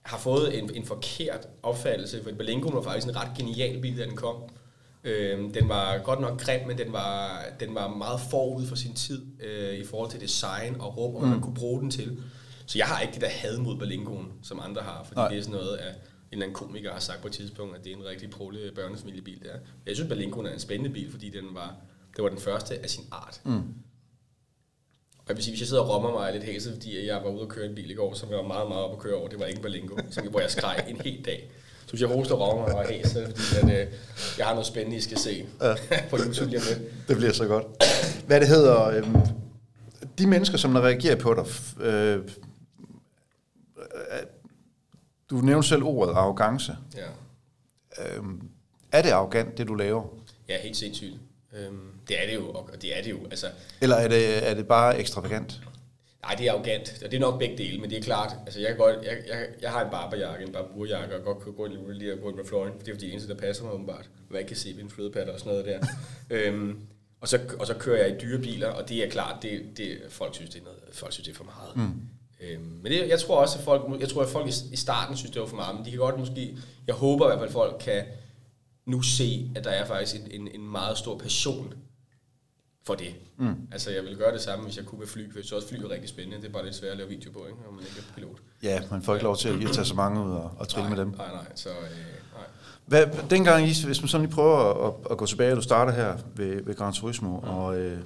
[0.02, 4.04] har fået en, en forkert opfattelse, for Balingoen var faktisk en ret genial bil, da
[4.04, 4.36] den kom.
[5.04, 8.94] Øhm, den var godt nok grim, men den var, den var meget forud for sin
[8.94, 12.18] tid øh, i forhold til design og rum, og hvad man kunne bruge den til.
[12.66, 15.30] Så jeg har ikke det der had mod Balingoen, som andre har, fordi Nej.
[15.30, 15.96] det er sådan noget, en
[16.32, 19.44] eller anden komiker har sagt på et tidspunkt, at det er en rigtig prole børnefamiliebil.
[19.44, 19.54] Der.
[19.86, 21.76] Jeg synes, Balingoen er en spændende bil, fordi den var,
[22.16, 23.42] det var den første af sin art.
[23.46, 23.64] Mm.
[25.18, 27.30] Og jeg vil sige, hvis jeg sidder og rommer mig lidt hæset, fordi jeg var
[27.30, 29.16] ude og køre en bil i går, som jeg var meget, meget op at køre
[29.16, 31.52] over, det var ikke en Balingo, som, hvor jeg skreg en hel dag.
[31.86, 33.94] Så hvis jeg hoster og rommer mig og hæs, så det fordi, at, øh,
[34.38, 35.76] jeg har noget spændende, I skal se Ja.
[36.10, 37.08] på YouTube lige om lidt.
[37.08, 37.66] Det bliver så godt.
[38.28, 39.16] Hvad det hedder, øhm,
[40.18, 41.46] de mennesker, som der reagerer på dig,
[41.86, 42.22] øh, øh,
[45.32, 46.78] du nævnte selv ordet arrogance.
[46.96, 47.08] Ja.
[48.18, 48.50] Øhm,
[48.92, 50.04] er det arrogant, det du laver?
[50.50, 51.14] ja, helt sindssygt.
[51.54, 53.24] Øhm, det er det jo, og det er det jo.
[53.26, 53.48] Altså,
[53.82, 55.62] Eller er det, er det bare ekstravagant?
[56.22, 58.60] Nej, det er arrogant, og det er nok begge dele, men det er klart, altså
[58.60, 61.66] jeg, kan godt, jeg, jeg, jeg har en barberjakke, en barburjakke, og godt kan gå
[61.68, 63.74] lige, lige at gå med fløjen, for det er fordi det eneste, der passer mig
[63.74, 65.80] åbenbart, hvad jeg kan se ved en flødepatter og sådan noget der.
[66.36, 66.80] øhm,
[67.22, 70.02] og, så, og så kører jeg i dyre biler, og det er klart, det, det,
[70.10, 71.76] folk, synes, det er noget, folk synes, det er for meget.
[71.76, 72.02] Mm.
[72.42, 75.32] Øhm, men det, jeg tror også, at folk, jeg tror, at folk i, starten synes,
[75.32, 77.54] det var for meget, men de kan godt måske, jeg håber i hvert fald, at
[77.54, 78.04] folk kan
[78.86, 81.74] nu se, at der er faktisk en, en, en meget stor passion
[82.88, 83.16] for det.
[83.38, 83.56] Mm.
[83.72, 85.68] Altså, jeg vil gøre det samme, hvis jeg kunne med fly, for jeg synes også,
[85.68, 86.38] fly er rigtig spændende.
[86.38, 87.60] Det er bare lidt svært at lave video på, ikke?
[87.66, 88.38] når man ikke er pilot.
[88.64, 90.90] Ja, man får ikke lov til at at tage så mange ud og, og trille
[90.90, 91.08] med dem.
[91.08, 91.76] Nej, nej, så øh,
[92.34, 92.44] nej.
[92.86, 96.18] Hvad, dengang, I, hvis man sådan lige prøver at, at gå tilbage, du starter her
[96.36, 97.50] ved, ved Gran Turismo, mm.
[97.50, 98.00] og øh,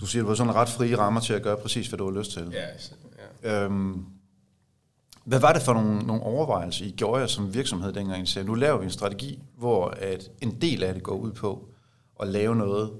[0.00, 2.12] du siger, at du var sådan ret frie rammer til at gøre præcis, hvad du
[2.12, 2.48] har lyst til.
[2.52, 2.94] Ja, så-.
[3.42, 4.04] Øhm,
[5.24, 8.46] hvad var det for nogle, nogle overvejelser, I gjorde jer som virksomhed dengang, I sagde,
[8.48, 11.68] nu laver vi en strategi, hvor at en del af det går ud på
[12.20, 12.92] at lave noget,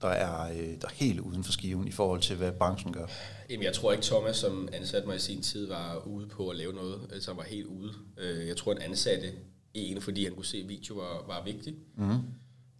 [0.00, 3.06] der er, øh, der er helt uden for skiven i forhold til, hvad branchen gør.
[3.50, 6.56] Jamen, jeg tror ikke, Thomas, som ansatte mig i sin tid, var ude på at
[6.56, 7.92] lave noget, altså han var helt ude.
[8.18, 9.32] Øh, Jeg tror, han ansatte
[9.74, 11.74] en, fordi han kunne se, at video var, var vigtig.
[11.96, 12.18] Mm.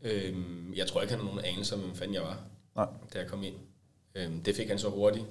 [0.02, 2.38] Øhm, jeg tror ikke, han havde nogen anelse om, hvem fanden jeg var,
[2.76, 2.86] Nej.
[3.14, 3.54] da jeg kom ind.
[4.14, 5.24] Øhm, det fik han så hurtigt.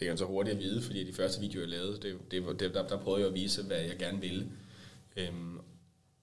[0.00, 2.46] Det fik han så hurtigt at vide, fordi de første videoer, jeg lavede, det, det,
[2.46, 4.46] var- det, der, der prøvede jeg at vise, hvad jeg gerne ville.
[5.16, 5.58] Øhm,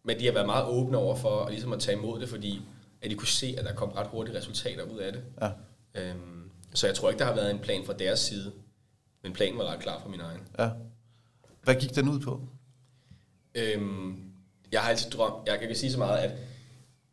[0.03, 2.61] men de har været meget åbne over for at, ligesom at tage imod det, fordi
[3.01, 5.23] at de kunne se, at der kom ret hurtige resultater ud af det.
[5.41, 5.51] Ja.
[5.95, 8.51] Øhm, så jeg tror ikke, der har været en plan fra deres side,
[9.23, 10.41] men planen var ret klar fra min egen.
[10.59, 10.69] ja.
[11.63, 12.41] Hvad gik den ud på?
[13.55, 14.23] Øhm,
[14.71, 16.31] jeg har altid drømt, jeg kan sige så meget, at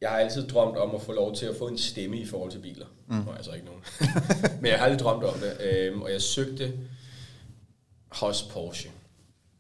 [0.05, 2.51] jeg har altid drømt om at få lov til at få en stemme i forhold
[2.51, 2.87] til biler.
[3.07, 3.17] Mm.
[3.17, 3.83] Nå, altså ikke nogen.
[4.61, 6.73] Men jeg har aldrig drømt om det, øhm, og jeg søgte
[8.09, 8.91] hos Porsche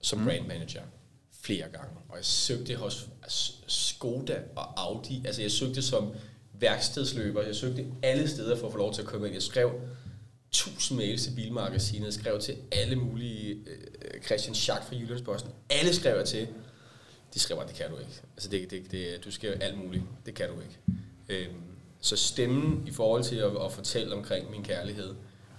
[0.03, 0.25] som mm.
[0.25, 0.83] brand manager
[1.43, 1.97] flere gange.
[2.09, 5.23] Og jeg søgte hos altså, Skoda og Audi.
[5.27, 6.13] Altså jeg søgte som
[6.53, 7.43] værkstedsløber.
[7.43, 9.35] Jeg søgte alle steder for at få lov til at komme ind.
[9.35, 9.73] Jeg skrev
[10.53, 12.05] tusind mails til Bilmagasinet.
[12.05, 15.51] Jeg skrev til alle mulige øh, Christian Schack fra Jyllandsposten.
[15.71, 16.49] Alle skrev jeg til.
[17.35, 18.21] De skrev bare, det kan du ikke.
[18.37, 20.05] Altså det, det, det, du skal alt muligt.
[20.27, 20.79] Det kan du ikke.
[21.29, 21.61] Øhm,
[22.01, 25.15] så stemmen i forhold til at, at fortælle omkring min kærlighed,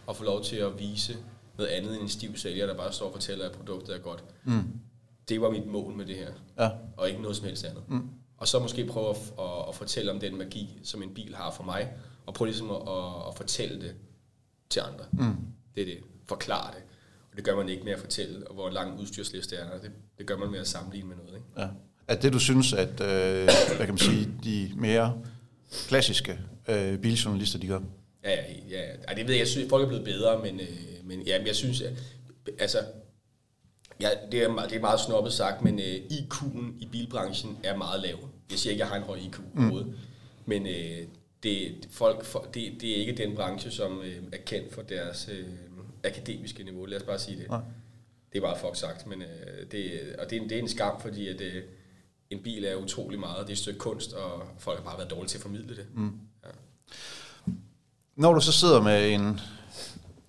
[0.08, 1.18] og få lov til at vise
[1.58, 4.24] noget andet end en stiv sælger, der bare står og fortæller, at produktet er godt.
[4.44, 4.64] Mm.
[5.30, 6.70] Det var mit mål med det her, Ja.
[6.98, 7.84] og ikke noget som helst andet.
[7.88, 8.10] Mm.
[8.38, 11.52] Og så måske prøve at, at, at fortælle om den magi, som en bil har
[11.52, 11.94] for mig,
[12.26, 13.96] og prøve ligesom at, at, at fortælle det
[14.70, 15.06] til andre.
[15.12, 15.36] Mm.
[15.76, 15.98] Det er det.
[16.28, 16.84] Forklare det.
[17.36, 19.80] Og det gør man ikke med at fortælle, hvor lang udstyrsliste er.
[19.80, 21.34] Det, det gør man med at sammenligne med noget.
[21.36, 21.46] Ikke?
[21.58, 21.68] Ja.
[22.08, 25.22] At det, du synes, at øh, hvad kan man sige, de mere
[25.88, 27.80] klassiske øh, biljournalister, de gør?
[28.24, 28.38] Ja, ja,
[28.70, 28.82] ja.
[29.08, 30.68] Ej, det ved jeg, jeg synes, folk er blevet bedre, men, øh,
[31.04, 31.94] men ja, men jeg synes, at,
[32.60, 32.78] altså,
[34.02, 37.78] ja, det, er, meget- det er meget snobbet sagt, men øh, IQ'en i bilbranchen er
[37.78, 38.30] meget lav.
[38.52, 39.94] Jeg siger ikke, at jeg har en høj IQ overhovedet,
[40.46, 41.08] men øh,
[41.44, 45.30] det, folk, for, det, det er ikke den branche, som øh, er kendt for deres
[45.32, 45.46] øh,
[46.08, 46.86] akademiske niveau.
[46.86, 47.50] Lad os bare sige det.
[47.50, 47.62] Nej.
[48.34, 49.28] Det er bare fuck sagt, men øh,
[49.72, 51.64] det, og det er, en, det er en skam, fordi at, øh,
[52.30, 53.38] en bil er utrolig meget.
[53.42, 55.86] Det er et stykke kunst, og folk har bare været dårlige til at formidle det.
[55.96, 56.12] Mm.
[56.46, 56.50] Ja.
[58.16, 59.40] Når du så sidder med en...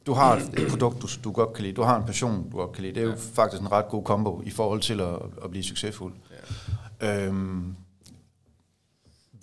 [0.06, 1.74] Du har et produkt, du, du godt kan lide.
[1.74, 2.94] Du har en passion, du godt kan lide.
[2.94, 3.16] Det er jo Ja.
[3.34, 6.14] faktisk en ret god kombo i forhold til at, at blive succesfuld.
[7.00, 7.26] Ja.
[7.26, 7.76] Øhm,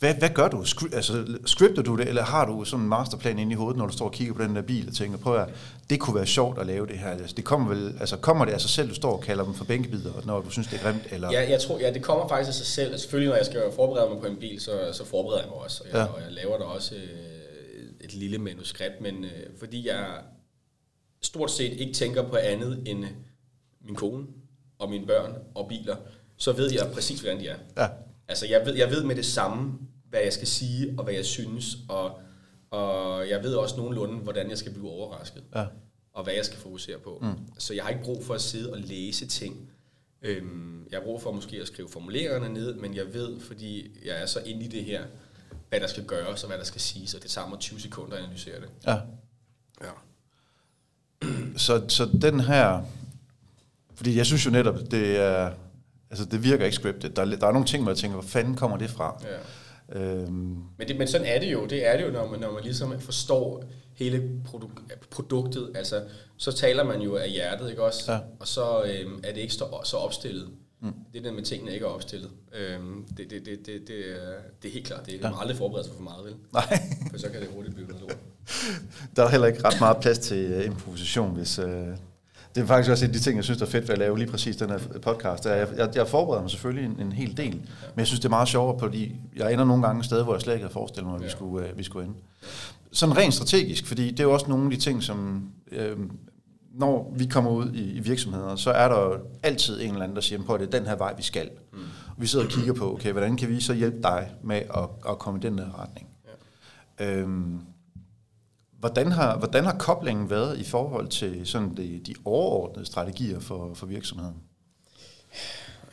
[0.04, 0.64] hvad, hvad gør du?
[0.64, 3.88] Skri- altså, scripter du det, eller har du sådan en masterplan inde i hovedet, når
[3.88, 5.50] du står og kigger på den der bil og tænker, prøv at
[5.90, 7.10] det kunne være sjovt at lave det her.
[7.10, 9.54] Altså, det kommer, vel, altså, kommer det af sig selv, du står og kalder dem
[9.54, 11.08] for bænkebider, når du synes, det er grimt?
[11.12, 11.32] Eller?
[11.32, 12.92] Ja, jeg tror, ja, det kommer faktisk af sig selv.
[12.92, 15.58] Altså, selvfølgelig, når jeg skal forberede mig på en bil, så, så forbereder jeg mig
[15.58, 15.84] også.
[15.84, 16.14] Og jeg, ja.
[16.14, 17.02] og jeg laver der også øh,
[18.02, 20.06] et lille manuskript, men øh, fordi jeg
[21.22, 23.06] stort set ikke tænker på andet end
[23.86, 24.26] min kone
[24.80, 25.96] og mine børn og biler,
[26.38, 27.58] så ved jeg præcis, hvordan de er.
[27.78, 27.88] Ja.
[28.28, 29.74] Altså, jeg ved, jeg ved med det samme,
[30.14, 32.20] hvad jeg skal sige og hvad jeg synes, og,
[32.72, 35.66] og jeg ved også nogenlunde, hvordan jeg skal blive overrasket Ja.
[36.14, 37.20] og hvad jeg skal fokusere på.
[37.22, 37.34] Mm.
[37.58, 39.70] Så jeg har ikke brug for at sidde og læse ting.
[40.22, 44.22] Øhm, jeg har brug for måske at skrive formuleringerne ned, men jeg ved, fordi jeg
[44.22, 45.04] er så inde i det her,
[45.70, 48.16] hvad der skal gøres og hvad der skal siges, og det tager mig 20 sekunder
[48.18, 48.70] at analysere det.
[48.88, 48.96] ja.
[49.82, 49.92] Ja.
[51.58, 52.82] Så, så den her...
[53.96, 55.52] Fordi jeg synes jo netop, det er...
[56.10, 57.10] Altså, det virker ikke scripted.
[57.10, 59.22] Der, er- der er nogle ting, hvor jeg tænker, hvor fanden kommer det fra?
[59.24, 59.38] ja.
[59.92, 61.66] Øhm, Men, det, men sådan er det jo.
[61.66, 65.72] Det er det jo, når man, når man ligesom forstår hele produ- produktet.
[65.76, 66.04] Altså,
[66.38, 68.12] så taler man jo af hjertet, ikke også?
[68.12, 68.20] Ja.
[68.40, 70.50] Og så øhm, er det ikke så, så opstillet.
[70.82, 70.94] Mm.
[71.14, 72.30] Det er det med tingene ikke er opstillet.
[72.54, 75.06] Øhm, det, det, det, det, det, er, det er helt klart.
[75.06, 75.30] Det, ja.
[75.30, 76.34] man aldrig forberede sig for meget, vel?
[76.54, 76.80] nej,
[77.12, 78.18] For så kan det hurtigt blive noget lort.
[79.16, 81.60] der er heller ikke ret meget plads til uh, improvisation, hvis...
[81.60, 81.88] Uh,
[82.56, 84.00] det er faktisk også en af de ting, jeg synes, der er fedt ved at
[84.00, 85.46] lave lige præcis den her podcast.
[85.46, 88.30] Jeg, jeg, jeg forbereder mig selvfølgelig en, en hel del, men jeg synes, det er
[88.30, 91.12] meget sjovere, fordi jeg ender nogle gange et sted, hvor jeg slet ikke havde forestillet
[91.12, 92.18] mig, at vi skulle, uh, vi skulle ende.
[92.92, 95.50] Sådan rent strategisk, fordi det er jo også nogle af de ting, som...
[95.72, 95.98] Øh,
[96.74, 100.22] når vi kommer ud i, i virksomheder, så er der altid en eller anden, der
[100.22, 101.50] siger, på, at det er den her vej, vi skal.
[101.74, 101.80] Mm.
[102.08, 104.90] Og vi sidder og kigger på, okay, hvordan kan vi så hjælpe dig med at,
[105.10, 106.08] at komme i den der retning?
[107.00, 107.16] Ja.
[107.16, 107.60] Øhm,
[108.84, 113.74] hvordan, har, hvordan har koblingen været i forhold til sådan de, de overordnede strategier for,
[113.74, 114.36] for virksomheden?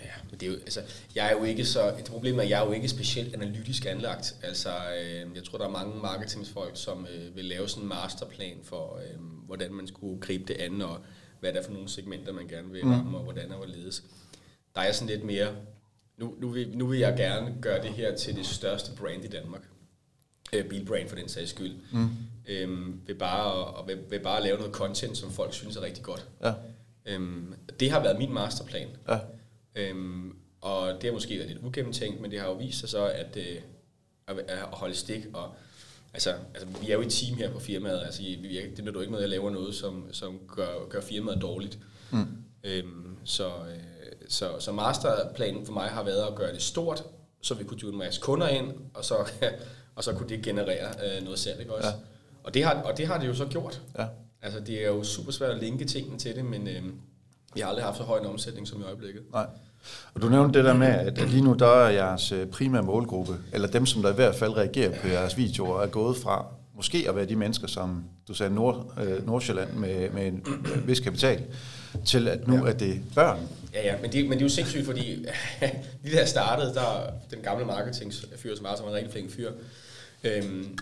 [0.00, 0.80] Ja, men det er jo, altså,
[1.14, 3.86] jeg er jo ikke så, det problem er, at jeg er jo ikke specielt analytisk
[3.86, 4.36] anlagt.
[4.42, 8.56] Altså, øh, jeg tror, der er mange marketingsfolk, som øh, vil lave sådan en masterplan
[8.62, 10.98] for, øh, hvordan man skulle gribe det an, og
[11.40, 14.04] hvad der er for nogle segmenter, man gerne vil ramme, og hvordan og hvorledes.
[14.74, 15.48] Der er sådan lidt mere,
[16.16, 19.28] nu, nu, vil, nu vil jeg gerne gøre det her til det største brand i
[19.28, 19.69] Danmark.
[20.52, 21.72] Øh, bilbrand for den sags skyld.
[21.92, 22.08] Mm.
[22.48, 25.82] Øhm, ved, bare, og ved, ved bare at lave noget content, som folk synes er
[25.82, 26.26] rigtig godt.
[26.44, 26.52] Ja,
[27.06, 28.88] Øhm, det har været min masterplan.
[29.08, 29.18] ja,
[29.74, 33.04] Øhm, og det har måske været lidt ugennemtænkt, men det har jo vist sig så,
[33.06, 33.56] at, øh,
[34.26, 35.26] at, at holde stik.
[35.32, 35.54] Og,
[36.14, 38.02] altså, altså, vi er jo et team her på firmaet.
[38.04, 41.00] Altså, vi, det nytter jo ikke noget, at jeg laver noget, som, som gør, gør
[41.00, 41.78] firmaet dårligt.
[42.10, 42.26] Mm.
[42.64, 43.82] Øhm, så, øh,
[44.28, 47.04] så, så masterplanen for mig har været at gøre det stort,
[47.42, 49.14] så vi kunne dyve en masse kunder ind, og så,
[49.96, 51.88] og så kunne det generere øh, noget salg, ikke også?
[51.88, 51.94] Ja.
[52.44, 53.82] Og, det har, og det har det jo så gjort.
[53.98, 54.06] Ja.
[54.42, 56.82] Altså, det er jo super svært at linke tingene til det, men øh,
[57.54, 59.22] vi har aldrig haft så høj en omsætning som i øjeblikket.
[59.32, 59.46] Nej.
[60.14, 63.36] Og du nævnte det der med, at lige nu der er jeres øh, primære målgruppe,
[63.52, 67.04] eller dem, som der i hvert fald reagerer på jeres videoer, er gået fra måske
[67.08, 71.00] at være de mennesker, som du sagde, Nord, øh, Nordsjælland med, med en øh, vis
[71.00, 71.42] kapital,
[72.06, 72.70] til at nu ja.
[72.70, 73.48] er det børn.
[73.74, 75.02] Ja, ja, men det, men det er jo sindssygt, fordi
[76.02, 79.52] lige der startede, der den gamle marketingsfyr, som var som en rigtig flink fyr,
[80.24, 80.78] øhm,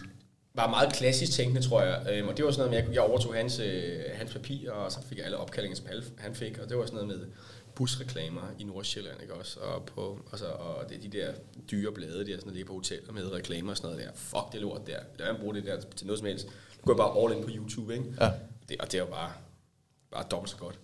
[0.55, 2.07] var meget klassisk tænkende, tror jeg.
[2.13, 4.93] Øhm, og det var sådan noget med, at jeg overtog hans, øh, hans papir, og
[4.93, 5.87] så fik jeg alle opkaldinger, som
[6.19, 6.59] han fik.
[6.59, 7.27] Og det var sådan noget med
[7.75, 9.61] busreklamer i Nordsjælland, ikke også?
[9.61, 11.33] Og, på, altså, og det, de der
[11.71, 14.13] dyre blade, der sådan, ligger på hoteller med reklamer og sådan noget der.
[14.15, 14.99] Fuck det lort der.
[15.19, 16.47] Lad mig bruge det der til noget som helst.
[16.47, 18.05] Nu går jeg bare all in på YouTube, ikke?
[18.21, 18.31] Ja.
[18.69, 19.33] Det, og det er jo bare,
[20.13, 20.79] bare dobbelt så godt.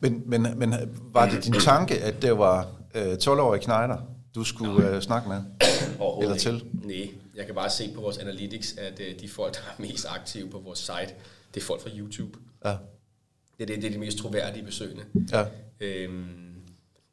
[0.00, 0.74] Men, men, men
[1.12, 3.96] var det din tanke, at det var øh, 12-årige knejder,
[4.34, 5.42] du skulle øh, snakke med?
[6.22, 6.64] Eller til?
[6.72, 10.06] Nej, jeg kan bare se på vores analytics, at øh, de folk, der er mest
[10.08, 11.14] aktive på vores site,
[11.54, 12.38] det er folk fra YouTube.
[12.64, 12.76] Ja.
[13.58, 15.04] Det er, det, det er de mest troværdige besøgende.
[15.32, 15.44] Ja.
[15.80, 16.44] Øhm,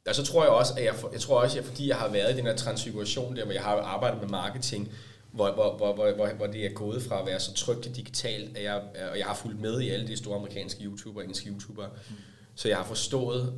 [0.08, 2.34] og så tror jeg også, at jeg, jeg tror også, at fordi jeg har været
[2.34, 4.88] i den her transfiguration der, hvor jeg har arbejdet med marketing,
[5.32, 8.56] hvor, hvor, hvor, hvor, hvor, hvor det er gået fra at være så trygt digitalt,
[8.56, 11.50] at jeg, og jeg har fulgt med i alle de store amerikanske YouTubere og engelske
[11.50, 12.16] YouTubere, mm.
[12.54, 13.54] så jeg har forstået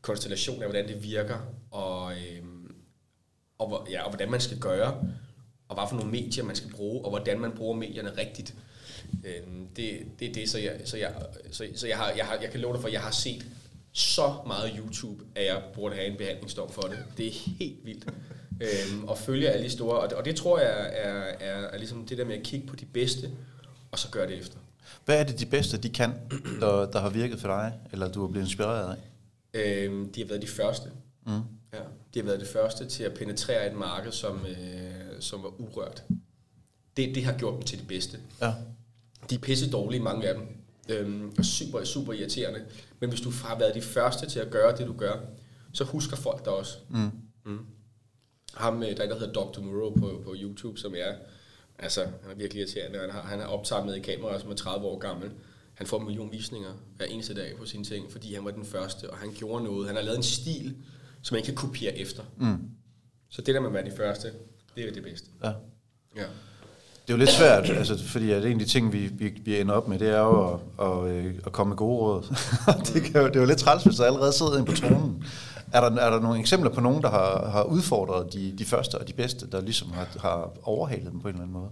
[0.00, 1.38] konstellationen af, hvordan det virker,
[1.70, 2.74] og, øhm,
[3.58, 5.04] og, hvor, ja, og hvordan man skal gøre,
[5.68, 8.54] og hvad for nogle medier man skal bruge, og hvordan man bruger medierne rigtigt.
[9.24, 11.14] Øhm, det, det er det, så jeg, så jeg,
[11.50, 13.46] så, så jeg, har, jeg, har, jeg kan love dig for, at jeg har set
[13.92, 16.98] så meget YouTube, at jeg burde have en behandlingsdom for det.
[17.16, 18.06] Det er helt vildt.
[18.60, 21.78] Øhm, og følge alle de store, og det, og det tror jeg er, er, er
[21.78, 23.30] ligesom det der med at kigge på de bedste,
[23.90, 24.58] og så gøre det efter.
[25.04, 26.12] Hvad er det de bedste, de kan,
[26.60, 29.00] der, der har virket for dig, eller du er blevet inspireret af?
[29.54, 30.90] Øhm, de har været de første.
[31.26, 31.32] Mm.
[31.72, 31.78] Ja,
[32.14, 36.04] de har været det første til at penetrere et marked, som, øh, som var urørt.
[36.96, 38.18] Det, det har gjort dem til det bedste.
[38.40, 38.52] Ja.
[39.30, 40.46] De er pisse dårlige, mange af dem.
[40.88, 42.64] Øhm, og super, super irriterende.
[43.00, 45.20] Men hvis du har været de første til at gøre det, du gør,
[45.72, 46.78] så husker folk dig også.
[46.88, 47.10] Mm.
[47.44, 47.58] Mm.
[48.56, 49.60] Ham, øh, der er der hedder Dr.
[49.60, 51.12] Moreau på, på YouTube, som er,
[51.78, 52.98] altså, han er virkelig irriterende.
[52.98, 55.30] Han har, han optaget med i kamera, som er 30 år gammel.
[55.74, 58.64] Han får en million visninger hver eneste dag på sine ting, fordi han var den
[58.64, 59.86] første, og han gjorde noget.
[59.86, 60.76] Han har lavet en stil,
[61.22, 62.22] som man ikke kan kopiere efter.
[62.36, 62.70] Mm.
[63.28, 64.28] Så det der med at være de første,
[64.76, 65.26] det er det bedste.
[65.44, 65.52] Ja.
[66.16, 66.26] ja.
[67.06, 69.60] Det er jo lidt svært, altså, fordi at en af de ting, vi, vi, vi
[69.60, 72.22] ender op med, det er jo at, at, øh, at komme med gode råd.
[72.94, 75.24] det, kan jo, det er jo lidt træls, hvis der allerede sidder en på tronen.
[75.76, 78.98] Er der, er der nogle eksempler på nogen, der har, har udfordret de, de første
[78.98, 81.70] og de bedste, der ligesom har, har overhalet dem på en eller anden måde?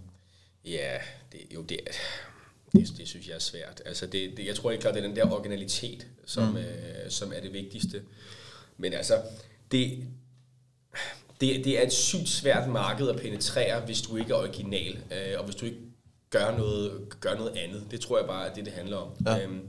[0.64, 0.98] Ja,
[1.32, 1.78] det, jo det,
[2.72, 3.82] det, det synes jeg er svært.
[3.86, 6.56] Altså det, det, jeg tror ikke klart, det er den der originalitet, som, mm.
[6.56, 6.64] øh,
[7.10, 8.02] som er det vigtigste.
[8.76, 9.14] Men altså,
[9.70, 10.06] det,
[11.40, 15.38] det, det er et sygt svært marked at penetrere, hvis du ikke er original, øh,
[15.38, 15.78] og hvis du ikke
[16.30, 17.86] gør noget, gør noget andet.
[17.90, 19.08] Det tror jeg bare er det, det handler om.
[19.26, 19.42] Ja.
[19.42, 19.60] Øhm,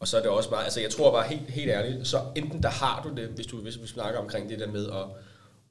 [0.00, 2.62] og så er det også bare, altså jeg tror bare helt, helt ærligt, så enten
[2.62, 5.04] der har du det, hvis du hvis vi snakker omkring det der med at,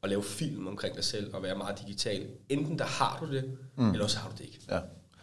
[0.03, 3.57] at lave film omkring dig selv og være meget digital, enten der har du det,
[3.77, 3.91] mm.
[3.91, 4.59] eller så har du det ikke.
[4.69, 4.79] Ja.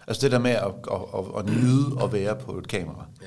[0.07, 3.07] Altså det der med at, at, at, at nyde at være på et kamera.
[3.23, 3.27] Ja,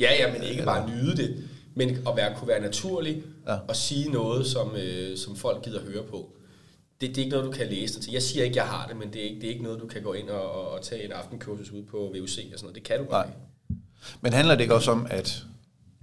[0.00, 3.58] ja, ja men ikke bare nyde det, men at være, kunne være naturlig ja.
[3.68, 6.32] og sige noget, som, øh, som folk gider høre på.
[7.00, 8.12] Det, det er ikke noget, du kan læse dig til.
[8.12, 9.86] Jeg siger ikke, jeg har det, men det er ikke, det er ikke noget, du
[9.86, 12.74] kan gå ind og, og, og tage en aftenkursus ud på VUC og sådan noget.
[12.74, 13.38] Det kan du bare ikke.
[14.20, 15.44] Men handler det ikke også om, at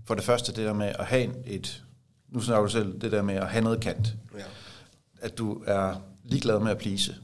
[0.06, 1.84] for det første det der med at have et,
[2.30, 4.44] nu snakker du selv, det der med at have noget kant, ja.
[5.22, 7.16] at du er ligeglad med at plise.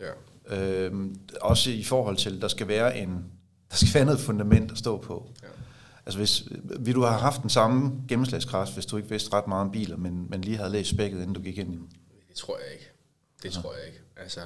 [0.00, 0.10] Ja.
[0.56, 3.24] Øhm, også i forhold til, der skal være en,
[3.70, 5.30] der skal være noget fundament at stå på.
[5.42, 5.48] Ja.
[6.06, 6.44] Altså hvis,
[6.80, 9.96] vil du have haft den samme gennemslagskraft, hvis du ikke vidste ret meget om biler,
[9.96, 11.78] men, men lige havde læst spækket, inden du gik ind i?
[12.28, 12.90] Det tror jeg ikke.
[13.42, 13.60] Det ja.
[13.60, 14.00] tror jeg ikke.
[14.16, 14.40] Altså,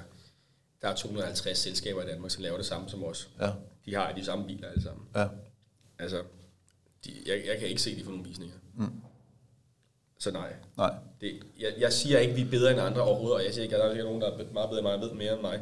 [0.82, 3.30] der er 250 selskaber i Danmark, som laver det samme som os.
[3.40, 3.50] Ja.
[3.86, 5.06] De har de samme biler alle sammen.
[5.16, 5.28] Ja.
[6.02, 6.22] Altså,
[7.04, 8.56] de, jeg, jeg kan ikke se, de får nogle visninger.
[8.74, 9.00] Mm.
[10.18, 10.52] Så nej.
[10.76, 10.94] nej.
[11.20, 13.64] Det, jeg, jeg siger ikke, at vi er bedre end andre overhovedet, og jeg siger
[13.64, 15.60] ikke, at der er nogen, der er meget bedre end mig, ved mere end mig.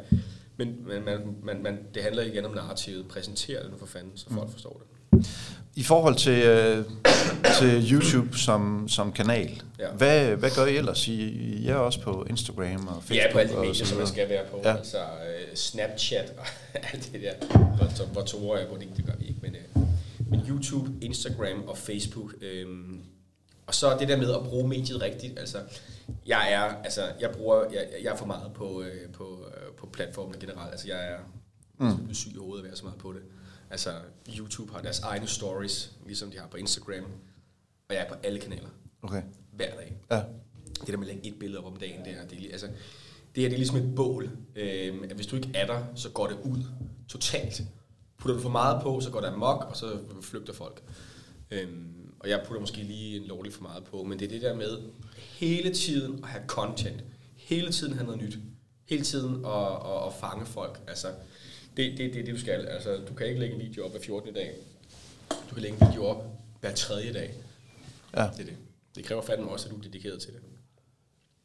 [0.57, 3.07] Men, men man, man, man, det handler igen om narrativet.
[3.07, 4.51] Præsentere det nu for fanden, så folk mm.
[4.51, 5.27] forstår det.
[5.75, 6.85] I forhold til, øh,
[7.59, 9.87] til YouTube som, som kanal, ja.
[9.89, 11.07] hvad, hvad gør I ellers?
[11.07, 11.13] I,
[11.63, 13.27] I er også på Instagram og Facebook?
[13.27, 14.61] Ja, på alle de medier, som man skal være på.
[14.63, 14.77] Ja.
[14.77, 16.45] Altså uh, Snapchat og
[16.93, 17.47] alt det der.
[17.57, 19.39] Hvor, hvor to er på det, det gør vi ikke.
[19.41, 19.60] Men, uh,
[20.31, 22.33] men YouTube, Instagram og Facebook.
[22.65, 23.03] Um,
[23.67, 25.39] og så det der med at bruge mediet rigtigt.
[25.39, 25.57] Altså,
[26.25, 29.89] jeg er, altså, jeg bruger, jeg, jeg er for meget på, uh, på, uh, på
[29.93, 30.71] platformen generelt.
[30.71, 31.17] Altså, jeg er
[31.77, 32.13] mm.
[32.13, 33.21] syg i hovedet at være så meget på det.
[33.69, 33.89] Altså,
[34.37, 37.03] YouTube har deres egne stories, ligesom de har på Instagram.
[37.89, 38.69] Og jeg er på alle kanaler.
[39.01, 39.21] Okay.
[39.51, 39.97] Hver dag.
[40.11, 40.21] Ja.
[40.79, 42.67] Det der med at lægge et billede op om dagen, det er, det er, altså,
[43.35, 44.29] det her det er ligesom et bål.
[44.55, 46.63] Øh, at hvis du ikke er der, så går det ud
[47.07, 47.63] totalt.
[48.21, 50.83] Putter du for meget på, så går der amok, og så flygter folk.
[51.51, 51.67] Øh,
[52.19, 54.55] og jeg putter måske lige en lovlig for meget på, men det er det der
[54.55, 54.77] med
[55.13, 57.03] hele tiden at have content.
[57.35, 58.37] Hele tiden have noget nyt.
[58.89, 60.79] Hele tiden at, at, at fange folk.
[60.87, 61.07] Altså,
[61.77, 62.65] det, det, det er det, du skal.
[62.65, 64.33] Altså, du kan ikke lægge en video op hver 14.
[64.33, 64.55] dag.
[65.49, 66.23] Du kan lægge en video op
[66.59, 67.33] hver tredje dag.
[68.15, 68.29] Ja.
[68.37, 68.57] Det er det.
[68.95, 70.41] Det kræver fandme også, at du er dedikeret til det.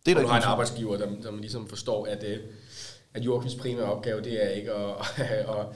[0.06, 2.38] Det er Og du har en ikke arbejdsgiver, der, der ligesom forstår, at, øh,
[3.14, 5.66] at Joachims primære opgave, det er ikke at, at, at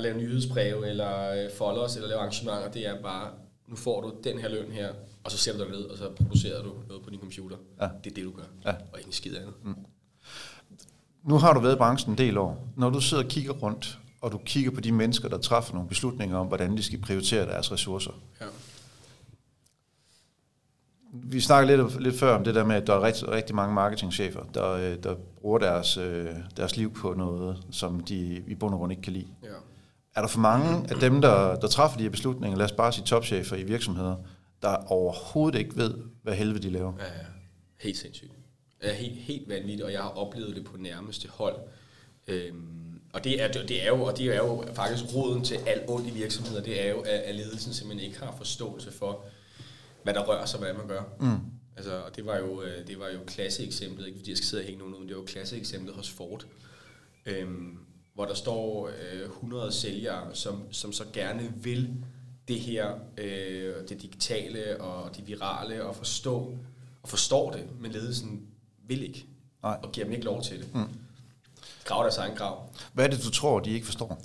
[0.00, 2.70] lave nyhedsbreve, eller øh, folders, eller lave arrangementer.
[2.70, 3.30] Det er bare,
[3.68, 4.92] nu får du den her løn her,
[5.24, 7.56] og så sætter du dig ned, og så producerer du noget på din computer.
[7.80, 7.88] Ja.
[8.04, 8.42] Det er det, du gør.
[8.64, 8.70] Ja.
[8.92, 9.54] Og ikke en skid andet.
[11.22, 12.68] Nu har du været i branchen en del år.
[12.76, 15.88] Når du sidder og kigger rundt, og du kigger på de mennesker, der træffer nogle
[15.88, 18.10] beslutninger om, hvordan de skal prioritere deres ressourcer.
[18.40, 18.46] Ja.
[21.12, 23.74] Vi snakkede lidt, lidt før om det der med, at der er rigtig, rigtig mange
[23.74, 28.74] marketingchefer, der, øh, der bruger deres, øh, deres liv på noget, som de i bund
[28.74, 29.28] og grund ikke kan lide.
[29.42, 29.48] ja.
[30.14, 32.92] Er der for mange af dem, der, der træffer de her beslutninger, lad os bare
[32.92, 34.16] sige topchefer i virksomheder,
[34.62, 36.92] der overhovedet ikke ved, hvad helvede de laver?
[36.98, 37.26] Ja, ja.
[37.80, 38.32] Helt sindssygt.
[38.82, 41.56] Ja, helt, helt vanvittigt, og jeg har oplevet det på nærmeste hold.
[42.26, 45.82] Øhm, og det er, det er jo, og det er jo faktisk roden til alt
[45.88, 49.24] ondt i virksomheder, det er jo, at, at ledelsen simpelthen ikke har forståelse for,
[50.02, 51.02] hvad der rører sig, hvad man gør.
[51.20, 51.38] Mm.
[51.76, 54.60] Altså, og det var jo, øh, det var jo klasseeksemplet, ikke fordi jeg skal sidde
[54.60, 56.46] og hænge nogen ud, men det var jo klasseeksemplet hos Ford,
[57.26, 57.78] øhm,
[58.14, 61.90] hvor der står øh, 100 sælgere, som, som så gerne vil
[62.48, 66.58] det her, øh, det digitale og det virale, og forstå,
[67.02, 68.46] og forstår det, men ledelsen
[68.88, 69.26] vil ikke,
[69.62, 69.78] Nej.
[69.82, 70.74] og giver dem ikke lov til det.
[70.74, 70.88] Mm.
[71.84, 72.70] Grav deres egen grav.
[72.92, 74.22] Hvad er det, du tror, de ikke forstår?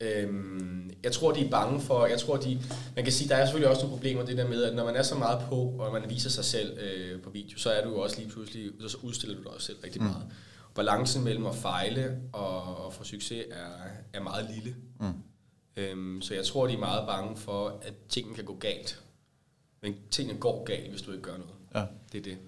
[0.00, 2.62] Øhm, jeg tror, de er bange for, jeg tror, de,
[2.96, 4.96] man kan sige, der er selvfølgelig også nogle problemer, det der med, at når man
[4.96, 7.90] er så meget på, og man viser sig selv øh, på video, så er du
[7.90, 10.26] jo også lige pludselig, så udstiller du dig også selv rigtig meget.
[10.84, 14.74] Balancen mellem at fejle og, og få succes er, er meget lille.
[15.00, 15.06] Mm.
[15.76, 19.00] Øhm, så jeg tror, de er meget bange for, at tingene kan gå galt.
[19.82, 21.52] Men tingene går galt, hvis du ikke gør noget.
[21.74, 21.82] Ja.
[22.12, 22.38] Det er det.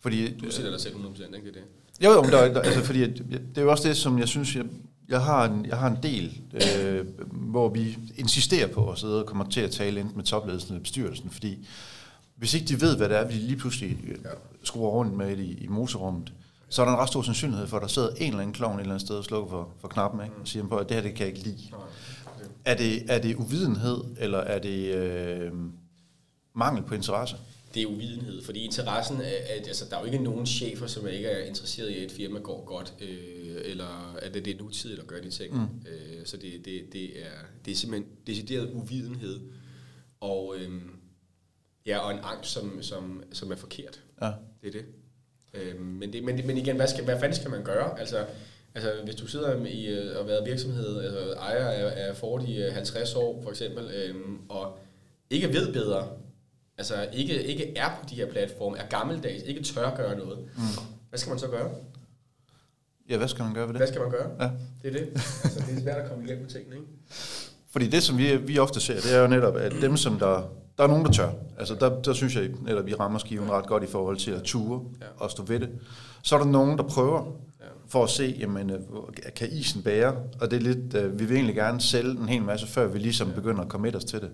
[0.00, 1.36] Fordi, Du sætter dig selv 100%, ikke?
[1.36, 2.04] Det er det.
[2.04, 4.56] Jo, jo, men der, der, altså, fordi det er jo også det, som jeg synes,
[4.56, 4.64] jeg,
[5.08, 6.40] jeg, har, en, jeg har en del,
[6.78, 10.72] øh, hvor vi insisterer på at sidde og kommer til at tale enten med topledelsen
[10.72, 11.68] eller bestyrelsen, fordi
[12.36, 14.28] hvis ikke de ved, hvad det er, vi lige pludselig Ja.
[14.62, 16.32] skruer rundt med i, i motorrummet,
[16.74, 18.74] så er der en ret stor sandsynlighed for, at der sidder en eller anden klovn
[18.74, 20.36] et eller andet sted og slukker for, for knappen, ikke?
[20.40, 21.70] og siger på, at det her det kan jeg ikke lide.
[22.64, 25.52] Er det, er det uvidenhed, eller er det øh,
[26.54, 27.36] mangel på interesse?
[27.74, 31.06] det er uvidenhed, fordi interessen er, at altså, der er jo ikke nogen chefer, som
[31.06, 35.00] ikke er interesseret i, at et firma går godt, øh, eller at det er nutidigt
[35.00, 35.54] at gøre de ting.
[35.54, 35.86] Mm.
[35.88, 37.30] Øh, så det, det, det, er,
[37.64, 39.40] det er simpelthen decideret uvidenhed,
[40.20, 40.82] og, øh,
[41.86, 44.02] ja, og en angst, som, som, som er forkert.
[44.22, 44.32] Ja.
[44.62, 44.84] Det er det.
[45.54, 48.00] Øh, men, det men, men igen, hvad, skal, hvad fanden skal man gøre?
[48.00, 48.24] Altså,
[48.74, 52.62] altså hvis du sidder i øh, og været virksomhed, altså ejer af, af Ford i
[52.62, 54.14] øh, 50 år for eksempel, øh,
[54.48, 54.78] og
[55.30, 56.08] ikke ved bedre,
[56.78, 60.38] altså ikke, ikke er på de her platforme, er gammeldags, ikke tør at gøre noget,
[60.38, 60.62] mm.
[61.08, 61.70] hvad skal man så gøre?
[63.10, 63.80] Ja, hvad skal man gøre ved det?
[63.80, 64.30] Hvad skal man gøre?
[64.40, 64.50] Ja.
[64.82, 65.10] Det er det.
[65.44, 66.88] Altså, det er svært at komme igennem tingene, ikke?
[67.70, 70.50] Fordi det, som vi, vi ofte ser, det er jo netop, at dem, som der...
[70.78, 71.30] Der er nogen, der tør.
[71.58, 74.42] Altså, der, der synes jeg netop, vi rammer skiven ret godt i forhold til at
[74.42, 75.06] ture Ja.
[75.16, 75.68] og stå ved det.
[76.22, 77.32] Så er der nogen, der prøver
[77.88, 78.80] for at se, jamen, øh,
[79.36, 80.16] kan isen bære?
[80.40, 82.98] Og det er lidt, øh, vi vil egentlig gerne sælge en hel masse, før vi
[82.98, 84.30] ligesom begynder at komme os til det.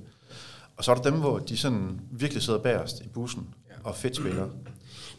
[0.76, 4.16] Og så er der dem, hvor de sådan virkelig sidder bagerst i bussen og fedt
[4.16, 4.46] spiller.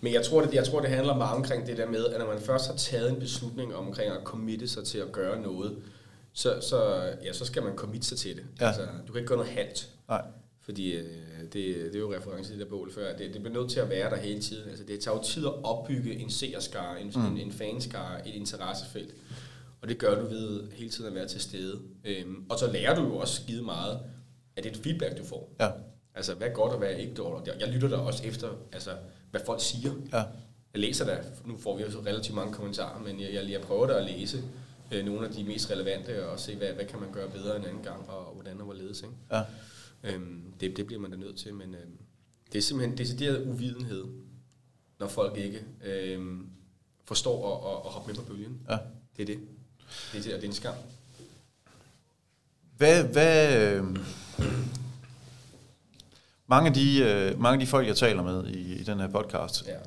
[0.01, 2.27] Men jeg tror, det, jeg tror, det handler meget omkring det der med, at når
[2.27, 5.75] man først har taget en beslutning omkring at committe sig til at gøre noget,
[6.33, 8.43] så, så, ja, så skal man committe sig til det.
[8.61, 8.67] Ja.
[8.67, 9.89] Altså, du kan ikke gøre noget halvt.
[10.09, 10.21] Nej.
[10.61, 11.05] Fordi øh,
[11.41, 13.17] det, det er jo reference til det der bål før.
[13.17, 14.69] Det, det bliver nødt til at være der hele tiden.
[14.69, 17.25] Altså, det tager jo tid at opbygge en seerskare, en, mm.
[17.25, 19.15] en, en fanskare, et interessefelt.
[19.81, 21.79] Og det gør du ved hele tiden at være til stede.
[22.05, 23.99] Øhm, og så lærer du jo også skide meget
[24.57, 25.55] af det feedback, du får.
[25.59, 25.69] Ja.
[26.15, 27.49] Altså, hvad er godt og hvad er ikke godt.
[27.59, 28.91] Jeg lytter da også efter, altså,
[29.31, 29.91] hvad folk siger.
[30.13, 30.23] Ja.
[30.73, 33.61] Jeg læser da, nu får vi jo så relativt mange kommentarer, men jeg, jeg, jeg
[33.61, 34.43] prøver da at læse
[34.91, 37.65] øh, nogle af de mest relevante og se, hvad, hvad kan man gøre bedre en
[37.65, 39.01] anden gang, og hvordan og hvorledes.
[39.01, 39.15] Ikke?
[39.31, 39.41] Ja.
[40.03, 41.97] Øhm, det, det bliver man da nødt til, men øhm,
[42.51, 44.05] det er simpelthen decideret uvidenhed,
[44.99, 46.49] når folk ikke øhm,
[47.05, 48.61] forstår at, at, at hoppe med på bølgen.
[48.69, 48.77] Ja.
[49.17, 49.39] Det er det.
[50.11, 50.73] Det er, det, og det er en skam.
[52.77, 53.97] Hvad, hvad, øh,
[56.47, 59.07] mange, af de, øh, mange af de folk, jeg taler med i, i den her
[59.07, 59.77] podcast, Ja.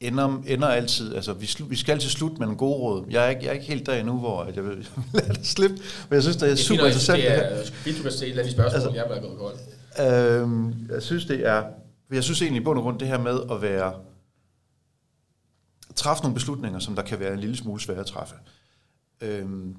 [0.00, 3.04] Ender, ender altid, altså vi, slu, vi skal altid slutte med en god råd.
[3.10, 5.22] Jeg er ikke, jeg er ikke helt der endnu, hvor at jeg vil, jeg vil
[5.22, 5.76] lade det slippe,
[6.08, 7.22] men jeg synes, det er Det er super interessant.
[7.22, 9.56] Det er fint, du kan se et eller andet spørgsmål, Altså- jeg er blevet kold.
[10.40, 11.64] Øhm, jeg synes, det er...
[12.12, 13.92] Jeg synes egentlig i bund og grund, det her med at være
[15.94, 18.34] træffe nogle beslutninger, som der kan være en lille smule svære at træffe.
[19.20, 19.76] Øhm,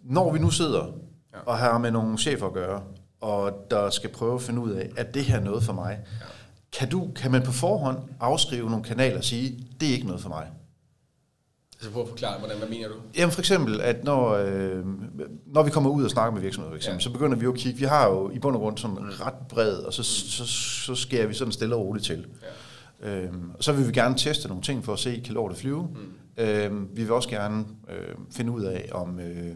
[0.00, 0.86] når vi nu sidder
[1.34, 1.38] ja.
[1.46, 2.82] og har med nogle chefer at gøre,
[3.20, 6.26] og der skal prøve at finde ud af, at det her noget for mig, ja.
[6.72, 10.22] Kan, du, kan man på forhånd afskrive nogle kanaler og sige, det er ikke noget
[10.22, 10.46] for mig?
[11.74, 12.94] Altså prøv at forklare, hvordan, hvad mener du?
[13.16, 14.84] Jamen for eksempel, at når, øh,
[15.46, 17.04] når vi kommer ud og snakker med virksomheder, for eksempel, ja.
[17.04, 19.34] så begynder vi jo at kigge, vi har jo i bund og grund sådan ret
[19.48, 22.26] bred, og så, så, så skærer vi sådan stille og roligt til.
[22.42, 23.20] Ja.
[23.22, 25.82] Øhm, og så vil vi gerne teste nogle ting for at se, kan lortet flyve.
[25.82, 26.44] Mm.
[26.44, 29.54] Øhm, vi vil også gerne øh, finde ud af, om øh,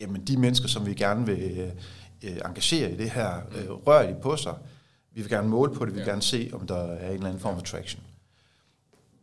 [0.00, 1.72] jamen, de mennesker, som vi gerne vil
[2.24, 4.54] øh, engagere i det her, øh, rører de på sig.
[5.18, 6.10] Vi vil gerne måle på det, vi vil ja.
[6.10, 8.02] gerne se, om der er en eller anden form for traction.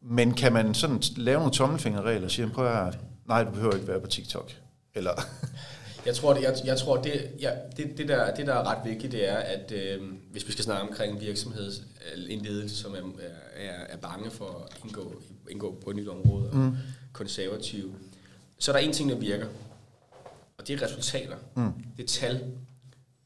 [0.02, 3.88] Men kan man sådan lave nogle tommelfingerregler og sige, prøv at nej, du behøver ikke
[3.88, 4.52] være på TikTok?
[4.96, 5.12] Eller
[6.06, 8.89] jeg tror, det, jeg, jeg tror det, ja, det, det, der, det, der er ret
[8.89, 11.84] vigtigt, det er, at øh, hvis vi skal snakke omkring virksomheds,
[12.30, 13.02] en ledelse, som er,
[13.56, 16.76] er, er bange for at indgå, indgå på et nyt område, og mm.
[17.14, 17.96] konservativ,
[18.60, 19.48] så er der en ting, der virker,
[20.58, 21.38] og det er resultater.
[21.56, 21.72] Mm.
[21.98, 22.43] Det er tal,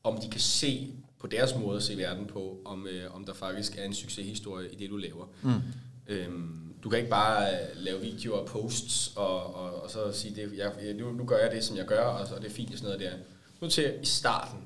[0.03, 3.33] om de kan se på deres måde at se verden på, om, øh, om der
[3.33, 5.25] faktisk er en succeshistorie i det, du laver.
[5.41, 5.51] Mm.
[6.07, 10.35] Øhm, du kan ikke bare øh, lave videoer og posts, og, og, og så sige,
[10.35, 12.71] det, jeg, nu, nu gør jeg det, som jeg gør, og så er det fint
[12.71, 13.17] og sådan noget der.
[13.61, 14.59] Nu til i starten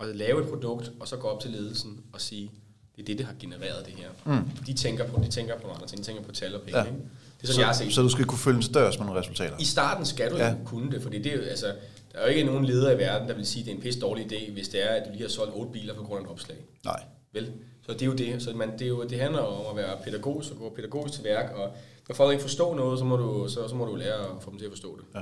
[0.00, 2.50] at lave et produkt, og så gå op til ledelsen og sige,
[2.96, 4.08] det er det, der har genereret det her.
[4.24, 4.50] Mm.
[4.66, 6.78] De tænker på, de tænker på andre ting, de tænker på tal og penge.
[6.78, 6.84] Ja.
[6.84, 6.98] Ikke?
[6.98, 7.94] Det er sådan, så, jeg har set.
[7.94, 9.56] Så du skal kunne følge en større med nogle resultater?
[9.58, 10.54] I starten skal du ja.
[10.64, 11.74] kunne det, fordi det er altså,
[12.16, 13.82] der er jo ikke nogen leder i verden, der vil sige, at det er en
[13.82, 16.20] pisse dårlig idé, hvis det er, at du lige har solgt otte biler på grund
[16.20, 16.56] af et opslag.
[16.84, 17.02] Nej.
[17.32, 17.52] Vel?
[17.82, 18.42] Så det er jo det.
[18.42, 21.24] Så man, det, er jo, det handler om at være pædagogisk og gå pædagogisk til
[21.24, 21.72] værk, og
[22.08, 24.50] når folk ikke forstår noget, så må du, så, så må du lære at få
[24.50, 25.04] dem til at forstå det.
[25.14, 25.20] Ja.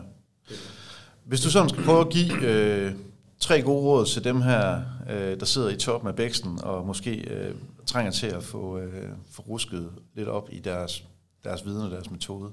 [1.24, 2.92] Hvis du sådan skal prøve at give øh,
[3.40, 7.30] tre gode råd til dem her, øh, der sidder i toppen af bæksten, og måske
[7.30, 7.54] øh,
[7.86, 11.04] trænger til at få, øh, få rusket lidt op i deres,
[11.44, 12.50] deres viden og deres metode.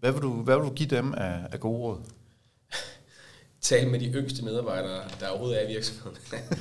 [0.00, 1.98] Hvad vil du, hvad vil du give dem af, af gode råd?
[3.64, 6.16] Tal med de yngste medarbejdere, der overhovedet er i virksomheden.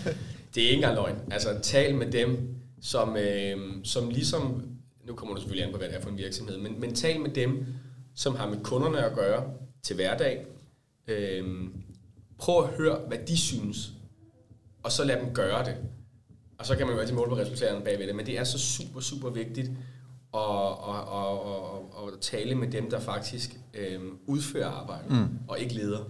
[0.56, 1.16] det er ikke engang løgn.
[1.32, 4.64] Altså, tal med dem, som, øh, som ligesom,
[5.08, 7.20] nu kommer du selvfølgelig an på, hvad det er for en virksomhed, men, men tal
[7.20, 7.66] med dem,
[8.16, 9.44] som har med kunderne at gøre
[9.84, 10.46] til hverdag.
[11.08, 11.46] Øh,
[12.38, 13.92] prøv at høre, hvad de synes,
[14.84, 15.76] og så lad dem gøre det.
[16.58, 18.60] Og så kan man jo altid måle på resultaterne bagved det, men det er så
[18.60, 19.72] super, super vigtigt
[20.34, 20.42] at,
[20.90, 25.40] at, at, at, at tale med dem, der faktisk øh, udfører arbejdet, mm.
[25.48, 26.04] og ikke leder.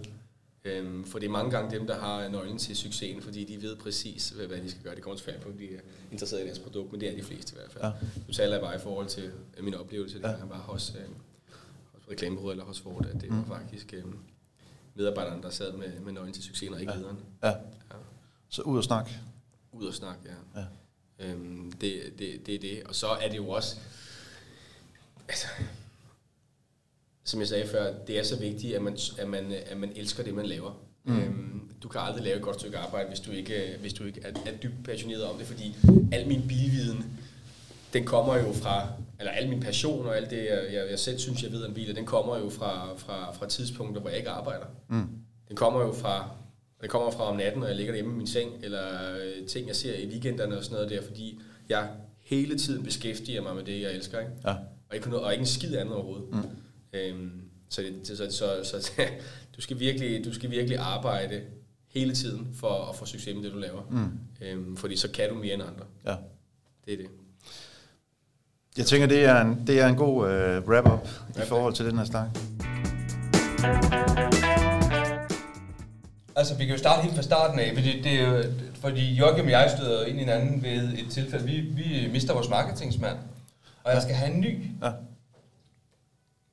[0.66, 3.76] Øhm, for det er mange gange dem, der har nøglen til succesen, fordi de ved
[3.76, 4.94] præcis, hvad, hvad de skal gøre.
[4.94, 5.80] Det kommer til på, at de er
[6.12, 7.84] interesseret i deres produkt, men det er de fleste i hvert fald.
[7.84, 7.90] Ja.
[8.26, 10.44] Nu taler jeg bare i forhold til øh, min oplevelse, det ja.
[10.44, 11.02] var hos, øh,
[11.92, 13.36] hos reklamebureau eller hos Ford, at det mm.
[13.38, 14.04] var faktisk øh,
[14.94, 16.98] medarbejderne, der sad med, med nøglen til succesen, og ikke ja.
[16.98, 17.18] lederen.
[17.42, 17.48] Ja.
[17.48, 17.54] ja.
[18.48, 19.10] Så ud og snak.
[19.72, 20.60] Ud og snak, ja.
[20.60, 20.66] ja.
[21.18, 22.82] Øhm, det, det, det er det.
[22.84, 23.76] Og så er det jo også...
[25.28, 25.46] Altså,
[27.24, 30.22] som jeg sagde før, det er så vigtigt, at man, at man, at man elsker
[30.22, 30.80] det, man laver.
[31.04, 31.18] Mm.
[31.18, 34.20] Øhm, du kan aldrig lave et godt stykke arbejde, hvis du ikke, hvis du ikke
[34.24, 35.76] er, er dybt passioneret om det, fordi
[36.12, 37.04] al min bilviden,
[37.92, 41.42] den kommer jo fra, eller al min passion og alt det, jeg, jeg selv synes,
[41.42, 44.66] jeg ved om biler, den kommer jo fra, fra, fra tidspunkter, hvor jeg ikke arbejder.
[44.88, 45.08] Mm.
[45.48, 46.30] Den kommer jo fra,
[46.80, 49.68] den kommer fra om natten, når jeg ligger hjemme i min seng, eller øh, ting,
[49.68, 51.88] jeg ser i weekenderne og sådan noget der, fordi jeg
[52.24, 54.20] hele tiden beskæftiger mig med det, jeg elsker.
[54.20, 54.32] Ikke?
[54.44, 54.54] Ja.
[54.88, 56.26] Og, ikke, og ikke en skid andet overhovedet.
[56.32, 56.42] Mm.
[56.94, 57.30] Øhm,
[57.68, 59.02] så, det, så, så, så, så
[59.56, 61.40] du, skal virkelig, du skal virkelig arbejde
[61.88, 63.82] hele tiden for at få succes med det, du laver.
[63.90, 64.18] Mm.
[64.46, 65.84] Øhm, fordi så kan du mere end andre.
[66.06, 66.16] Ja.
[66.84, 67.06] Det er det.
[68.76, 71.98] Jeg tænker, det er en, det er en god uh, wrap-up i forhold til den
[71.98, 72.28] her snak.
[76.36, 78.44] Altså, vi kan jo starte helt fra starten af, fordi, det er jo,
[78.80, 81.44] fordi Joachim og jeg støder ind i hinanden ved et tilfælde.
[81.44, 83.16] Vi, vi mister vores marketingsmand,
[83.84, 84.58] og jeg skal have en ny.
[84.82, 84.90] Ja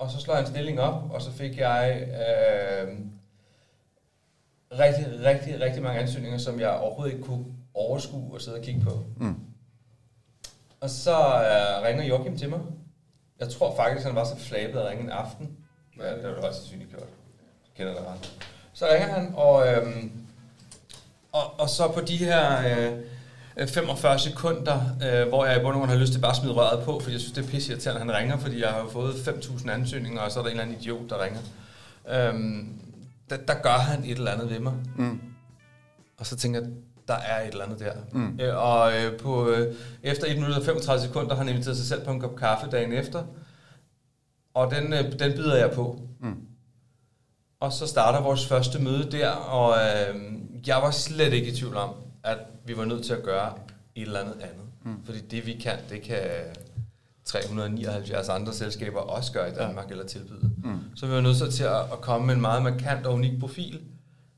[0.01, 2.97] og så slår jeg en stilling op, og så fik jeg øh,
[4.79, 8.81] rigtig, rigtig, rigtig mange ansøgninger, som jeg overhovedet ikke kunne overskue og sidde og kigge
[8.81, 9.05] på.
[9.17, 9.39] Mm.
[10.79, 12.59] Og så øh, ringer Joachim til mig.
[13.39, 15.57] Jeg tror faktisk, han var så flabet at ringe en aften.
[15.97, 17.01] Ja, det var det også sandsynligt gjort.
[17.01, 18.43] Jeg kender det ret.
[18.73, 20.03] Så ringer han, og, øh,
[21.31, 22.67] og, og så på de her...
[22.67, 23.01] Øh,
[23.69, 26.53] 45 sekunder, øh, hvor jeg i bund og grund har lyst til bare at smide
[26.53, 29.71] røret på, fordi jeg synes, det er pisse han ringer, fordi jeg har fået 5.000
[29.71, 31.39] ansøgninger, og så er der en eller anden idiot, der ringer.
[32.09, 32.81] Øhm,
[33.29, 34.73] der, der gør han et eller andet ved mig.
[34.97, 35.21] Mm.
[36.19, 36.69] Og så tænker jeg,
[37.07, 37.93] der er et eller andet der.
[38.11, 38.39] Mm.
[38.39, 41.85] Øh, og øh, på, øh, efter 1 minut og 35 sekunder har han inviteret sig
[41.85, 43.23] selv på en kop kaffe dagen efter,
[44.53, 45.99] og den, øh, den byder jeg på.
[46.19, 46.35] Mm.
[47.59, 50.21] Og så starter vores første møde der, og øh,
[50.67, 53.53] jeg var slet ikke i tvivl om, at vi var nødt til at gøre
[53.95, 54.65] et eller andet andet.
[54.85, 55.05] Mm.
[55.05, 56.19] Fordi det vi kan, det kan,
[57.25, 59.91] 379 andre selskaber også gør i Danmark ja.
[59.91, 60.49] eller tilbyder.
[60.63, 60.79] Mm.
[60.95, 63.81] Så vi var nødt til at, at komme med en meget markant og unik profil,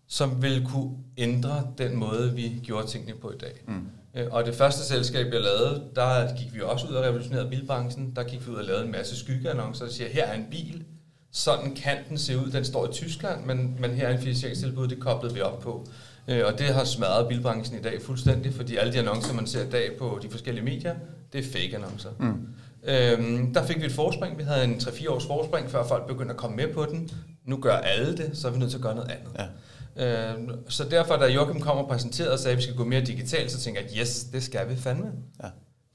[0.07, 3.63] som vil kunne ændre den måde, vi gjorde tingene på i dag.
[3.67, 3.87] Mm.
[4.15, 8.15] Øh, og det første selskab, jeg lavede, der gik vi også ud og revolutionerede bilbranchen.
[8.15, 10.85] Der gik vi ud og lavede en masse skyggeannoncer, der siger, her er en bil,
[11.31, 12.51] sådan kan den se ud.
[12.51, 15.87] Den står i Tyskland, men, men her er en finansieringstilbud, det koblede vi op på.
[16.27, 19.63] Øh, og det har smadret bilbranchen i dag fuldstændig, fordi alle de annoncer, man ser
[19.65, 20.95] i dag på de forskellige medier,
[21.33, 22.09] det er fake annoncer.
[22.19, 22.47] Mm.
[22.83, 24.37] Øhm, der fik vi et forspring.
[24.37, 27.11] Vi havde en 3-4 års forspring, før folk begyndte at komme med på den.
[27.45, 29.29] Nu gør alle det, så er vi nødt til at gøre noget andet.
[29.39, 29.47] Ja.
[29.95, 33.01] Øhm, så derfor, da Joachim kom og præsenterede og sagde, at vi skal gå mere
[33.01, 35.11] digitalt, så tænkte jeg, yes, det skal vi fandme.
[35.43, 35.47] Ja.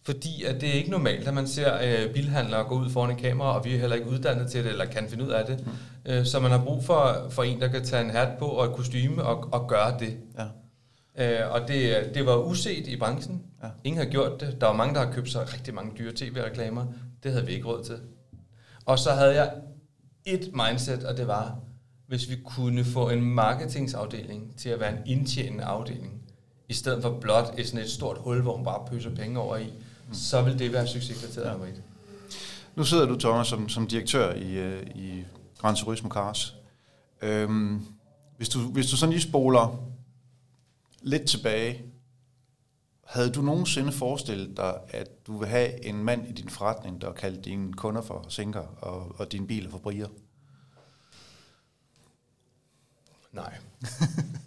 [0.08, 3.16] Fordi at det er ikke normalt, at man ser øh, bilhandlere gå ud foran en
[3.16, 5.66] kamera, og vi er heller ikke uddannet til det, eller kan finde ud af det.
[5.66, 6.12] Mm.
[6.12, 8.64] Øh, så man har brug for, for en, der kan tage en hat på og
[8.64, 10.16] et kostyme og, og gøre det.
[11.18, 11.42] Ja.
[11.42, 13.42] Øh, og det, det var uset i branchen.
[13.62, 13.68] Ja.
[13.84, 14.60] Ingen har gjort det.
[14.60, 16.86] Der var mange, der har købt sig rigtig mange dyre tv-reklamer.
[17.22, 17.96] Det havde vi ikke råd til.
[18.84, 19.52] Og så havde jeg
[20.24, 21.58] et mindset, og det var,
[22.06, 26.22] hvis vi kunne få en marketingsafdeling til at være en indtjenende afdeling,
[26.68, 29.56] i stedet for blot et, sådan et stort hul, hvor man bare pøser penge over
[29.56, 29.72] i,
[30.08, 30.14] mm.
[30.14, 31.50] så vil det være succeskriteriet ja.
[31.50, 31.82] nummer et.
[32.74, 35.24] Nu sidder du, Thomas, som, som direktør i, øh, i
[35.58, 36.54] Grand Turismo Cars.
[37.22, 37.86] Øhm,
[38.36, 39.84] hvis, du, hvis du sådan lige spoler
[41.02, 41.82] lidt tilbage,
[43.04, 47.12] havde du nogensinde forestillet dig, at du vil have en mand i din forretning, der
[47.12, 50.08] kaldte dine kunder for sænker og, og dine biler for brier?
[53.32, 53.54] Nej,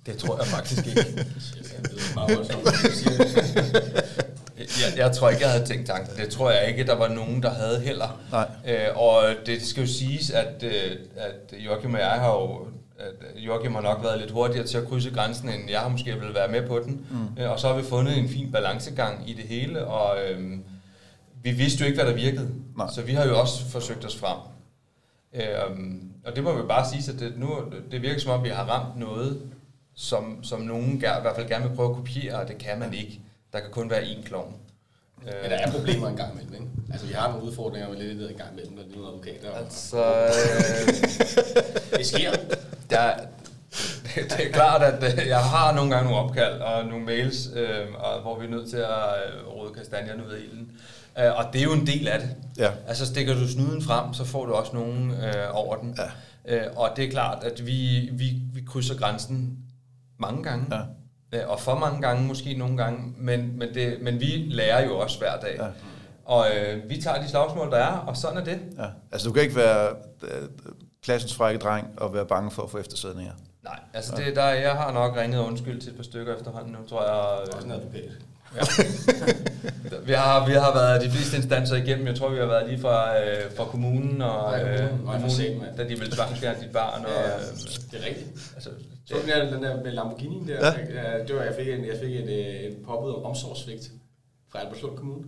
[0.05, 0.99] det tror jeg faktisk ikke.
[1.73, 1.85] jeg,
[4.97, 6.17] jeg tror ikke, jeg havde tænkt tanken.
[6.17, 8.19] Det tror jeg ikke, der var nogen, der havde heller.
[8.31, 8.47] Nej.
[8.67, 12.67] Øh, og det skal jo siges, at, øh, at Joachim og jeg har jo
[13.01, 16.19] at Joachim har nok været lidt hurtigere til at krydse grænsen, end jeg har måske
[16.19, 17.05] vil være med på den.
[17.11, 17.43] Mm.
[17.43, 20.63] Øh, og så har vi fundet en fin balancegang i det hele, og øhm,
[21.43, 22.49] vi vidste jo ikke, hvad der virkede.
[22.77, 22.87] Nej.
[22.93, 24.37] Så vi har jo også forsøgt os frem.
[25.33, 28.49] Øhm, og det må vi bare sige, at det, nu, det virker som om, vi
[28.49, 29.41] har ramt noget,
[29.95, 32.79] som, som nogen gerne, i hvert fald gerne vil prøve at kopiere, og det kan
[32.79, 33.21] man ikke.
[33.53, 34.55] Der kan kun være én klovn.
[35.25, 36.67] Men der er problemer en gang imellem, ikke?
[36.91, 39.51] Altså, vi har nogle udfordringer med lidt en gang imellem, når det er nogle advokater.
[39.51, 42.31] Altså, øh, det sker.
[42.89, 43.13] Der,
[44.15, 47.87] det, er klart, at øh, jeg har nogle gange nogle opkald og nogle mails, øh,
[47.93, 50.71] og, hvor vi er nødt til at øh, råde kastanjerne af ilden.
[51.19, 52.29] Øh, og det er jo en del af det.
[52.57, 52.71] Ja.
[52.87, 55.97] Altså stikker du snuden frem, så får du også nogen øh, over den.
[56.47, 56.55] Ja.
[56.55, 59.57] Øh, og det er klart, at vi, vi, vi krydser grænsen
[60.17, 60.75] mange gange.
[60.75, 60.81] Ja.
[61.31, 64.97] Øh, og for mange gange, måske nogle gange, men, men, det, men vi lærer jo
[64.97, 65.55] også hver dag.
[65.59, 65.67] Ja.
[66.25, 68.59] Og øh, vi tager de slagsmål, der er, og sådan er det.
[68.77, 68.85] Ja.
[69.11, 69.89] Altså du kan ikke være
[70.23, 70.49] øh,
[71.03, 73.33] klassens frække dreng og være bange for at få eftersædninger?
[73.63, 76.77] Nej, altså det, der, jeg har nok ringet undskyld til et par stykker efterhånden nu,
[76.89, 77.55] tror jeg.
[77.55, 78.11] Også en advokat.
[78.55, 78.61] Ja.
[80.09, 82.07] vi, har, vi har været de fleste instanser igennem.
[82.07, 85.83] Jeg tror, vi har været lige fra, øh, fra kommunen, og, øh, kommunen, kommunen da
[85.83, 87.05] de ville tvangsfjerne dit barn.
[87.05, 87.41] Og, ja, øh,
[87.91, 88.29] det er rigtigt.
[88.55, 88.69] Altså,
[89.05, 91.23] så den der, den der med Lamborghini der, ja.
[91.27, 93.91] det var, jeg fik, en, jeg fik et, et påbud om omsorgsvigt
[94.51, 95.23] fra Albertslund Kommune.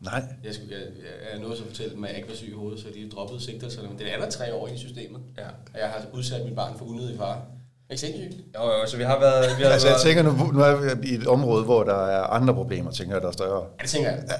[0.00, 0.22] Nej.
[0.44, 2.48] Jeg, skulle, jeg, jeg, jeg nåede så at fortælle dem, at jeg ikke var syg
[2.48, 3.88] i hovedet, så de droppede sigtelserne.
[3.88, 5.20] Men det er der tre år i systemet.
[5.38, 5.46] Ja.
[5.74, 7.42] Og jeg har udsat mit barn for unødig far.
[7.90, 8.44] Ikke sindssygt?
[8.54, 9.58] Jo, jo, så vi har været...
[9.58, 12.22] Vi har altså, jeg tænker, nu, nu er vi i et område, hvor der er
[12.22, 13.66] andre problemer, tænker jeg, der er større.
[13.78, 14.24] Ja, det tænker jeg.
[14.28, 14.34] Ja.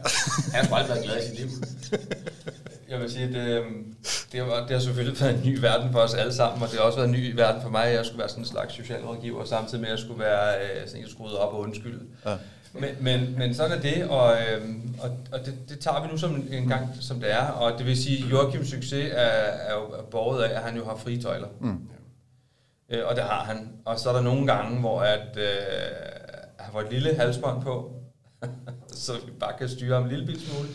[0.57, 1.49] Han har aldrig været glad i sit liv.
[2.91, 3.95] Jeg vil sige, det, øhm,
[4.32, 6.78] det, har, det har selvfølgelig været en ny verden for os alle sammen, og det
[6.78, 7.93] har også været en ny verden for mig.
[7.95, 11.03] Jeg skulle være sådan en slags socialrådgiver, samtidig med, at jeg skulle være øh, sådan
[11.03, 12.01] en, der op og undskylde.
[12.26, 12.36] Ja.
[12.72, 16.18] Men, men, men sådan er det, og, øhm, og, og det, det tager vi nu
[16.18, 17.47] som en gang, som det er.
[17.47, 20.84] Og det vil sige, at Joachims succes er, er jo båret af, at han jo
[20.84, 21.49] har frie tøjler.
[21.61, 21.89] Mm.
[22.91, 23.68] Øh, og det har han.
[23.84, 25.45] Og så er der nogle gange, hvor at, øh,
[26.59, 27.93] han får et lille halsbånd på,
[29.05, 30.68] så vi bare kan styre ham en lille smule.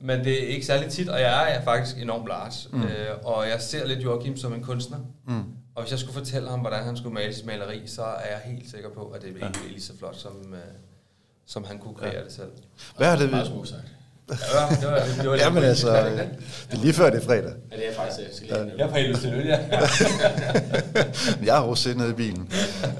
[0.00, 2.68] Men det er ikke særlig tit, og jeg er faktisk enormt Lars.
[2.72, 2.82] Mm.
[2.82, 2.88] Øh,
[3.24, 4.98] og jeg ser lidt Joachim som en kunstner.
[5.26, 5.42] Mm.
[5.74, 8.40] Og hvis jeg skulle fortælle ham, hvordan han skulle male sit maleri, så er jeg
[8.44, 9.46] helt sikker på, at det ja.
[9.46, 10.58] ikke lige så flot, som, øh,
[11.46, 12.24] som han kunne kreere ja.
[12.24, 12.50] det selv.
[12.96, 13.46] Hvad har det været?
[13.64, 13.82] sagt.
[14.30, 15.88] Ja, det var, det var Jamen altså,
[16.70, 17.52] det er lige før det er fredag.
[17.72, 18.42] Ja, det er faktisk.
[18.48, 18.76] Jeg, ja.
[18.76, 19.58] jeg er på helvede til øl, ja.
[21.44, 22.52] jeg har også nede i bilen.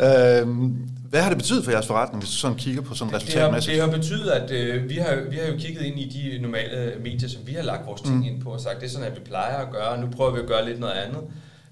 [0.02, 3.74] øhm, hvad har det betydet for jeres forretning, hvis du sådan kigger på sådan resultatmæssigt?
[3.74, 6.08] Det har, det har betydet, at øh, vi, har, vi har jo kigget ind i
[6.08, 8.22] de normale medier, som vi har lagt vores ting mm.
[8.22, 10.32] ind på, og sagt, det er sådan, at vi plejer at gøre, og nu prøver
[10.32, 11.22] vi at gøre lidt noget andet.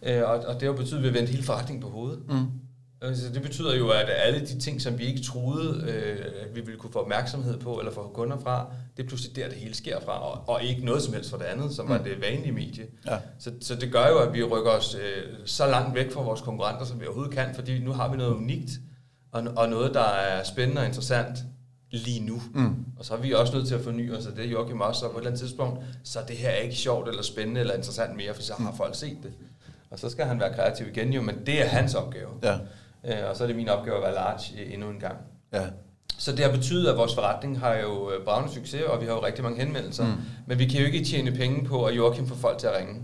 [0.02, 2.18] Øh, og, og det har betydet, at vi har vendt hele forretningen på hovedet.
[2.28, 2.46] Mm.
[3.02, 6.60] Altså, det betyder jo, at alle de ting, som vi ikke troede, øh, at vi
[6.60, 8.66] ville kunne få opmærksomhed på, eller få kunder fra,
[8.96, 11.38] det er pludselig der, det hele sker fra, og, og ikke noget som helst fra
[11.38, 11.90] det andet, som mm.
[11.90, 12.84] var det vanlige medie.
[13.06, 13.18] Ja.
[13.38, 16.40] Så, så det gør jo, at vi rykker os øh, så langt væk fra vores
[16.40, 18.70] konkurrenter, som vi overhovedet kan, fordi nu har vi noget unikt,
[19.32, 21.38] og, og noget, der er spændende og interessant
[21.90, 22.42] lige nu.
[22.54, 22.84] Mm.
[22.98, 25.06] Og så er vi også nødt til at forny os, og det er Joachim også,
[25.06, 27.74] og på et eller andet tidspunkt, så det her er ikke sjovt eller spændende eller
[27.74, 29.32] interessant mere, for så har folk set det.
[29.90, 32.28] Og så skal han være kreativ igen jo, men det er hans opgave.
[32.42, 32.54] Ja.
[33.04, 35.16] Øh, og så er det min opgave at være large øh, endnu en gang.
[35.52, 35.66] Ja.
[36.18, 39.12] Så det har betydet, at vores forretning har jo øh, bravende succes, og vi har
[39.12, 40.06] jo rigtig mange henvendelser.
[40.06, 40.12] Mm.
[40.46, 43.02] Men vi kan jo ikke tjene penge på, at Joachim får folk til at ringe.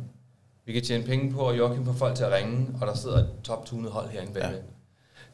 [0.67, 3.19] Vi kan tjene penge på, at Joachim får folk til at ringe, og der sidder
[3.19, 4.57] et top hold herinde bagved.
[4.57, 4.63] Ja.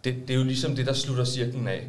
[0.04, 1.88] Det, det er jo ligesom det, der slutter cirklen af.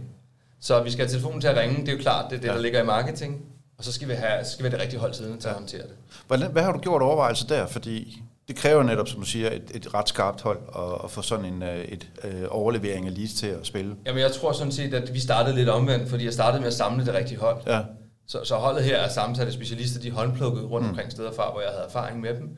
[0.60, 2.48] Så vi skal have telefonen til at ringe, det er jo klart, det er det,
[2.48, 2.54] ja.
[2.54, 3.42] der ligger i marketing.
[3.78, 5.50] Og så skal vi have, skal vi have det rigtige hold siden til ja.
[5.50, 5.96] at håndtere det.
[6.28, 7.68] Hvordan, hvad har du gjort overvejelser der?
[7.68, 11.22] Fordi det kræver netop, som du siger, et, et ret skarpt hold at, at få
[11.22, 13.96] sådan en øh, et, øh, overlevering af leads til at spille.
[14.06, 16.74] Jamen jeg tror sådan set, at vi startede lidt omvendt, fordi jeg startede med at
[16.74, 17.58] samle det rigtige hold.
[17.68, 17.82] Ja.
[18.28, 20.90] Så, så holdet her er sammensat af specialister, de håndplukkede rundt mm.
[20.90, 22.50] omkring steder fra, hvor jeg havde erfaring med dem.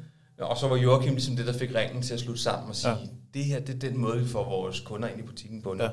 [0.43, 2.91] Og så var Joachim ligesom det, der fik ringen til at slutte sammen og sige,
[2.91, 2.97] ja.
[3.33, 5.83] det her det er den måde, vi får vores kunder ind i butikken på nu.
[5.83, 5.89] Ja.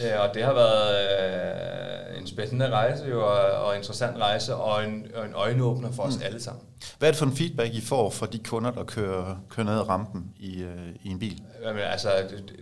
[0.00, 4.84] Ja, og det har været øh, en spændende rejse jo, og, og interessant rejse, og
[4.84, 6.22] en, og en øjenåbner for os mm.
[6.24, 6.62] alle sammen.
[6.98, 9.74] Hvad er det for en feedback, I får fra de kunder, der kører, kører ned
[9.74, 11.42] ad rampen i, øh, i en bil?
[11.62, 12.52] Jamen, altså, det,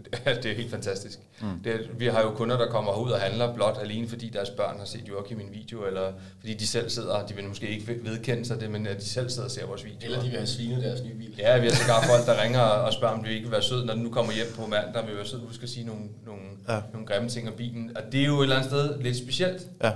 [0.43, 1.19] det, er helt fantastisk.
[1.41, 1.61] Mm.
[1.65, 4.79] Det, vi har jo kunder, der kommer ud og handler blot alene, fordi deres børn
[4.79, 8.05] har set Joachim i en video, eller fordi de selv sidder, de vil måske ikke
[8.05, 9.99] vedkende sig det, men de selv sidder og ser vores video.
[10.03, 11.35] Eller de vil have svinet deres nye bil.
[11.39, 13.85] Ja, vi har sågar folk, der ringer og spørger, om vi ikke vil være sød,
[13.85, 16.43] når den nu kommer hjem på mandag, vil være sød, husk at sige nogle, nogle,
[16.69, 16.81] ja.
[16.93, 17.97] nogle grimme ting om bilen.
[17.97, 19.63] Og det er jo et eller andet sted lidt specielt.
[19.83, 19.93] Ja.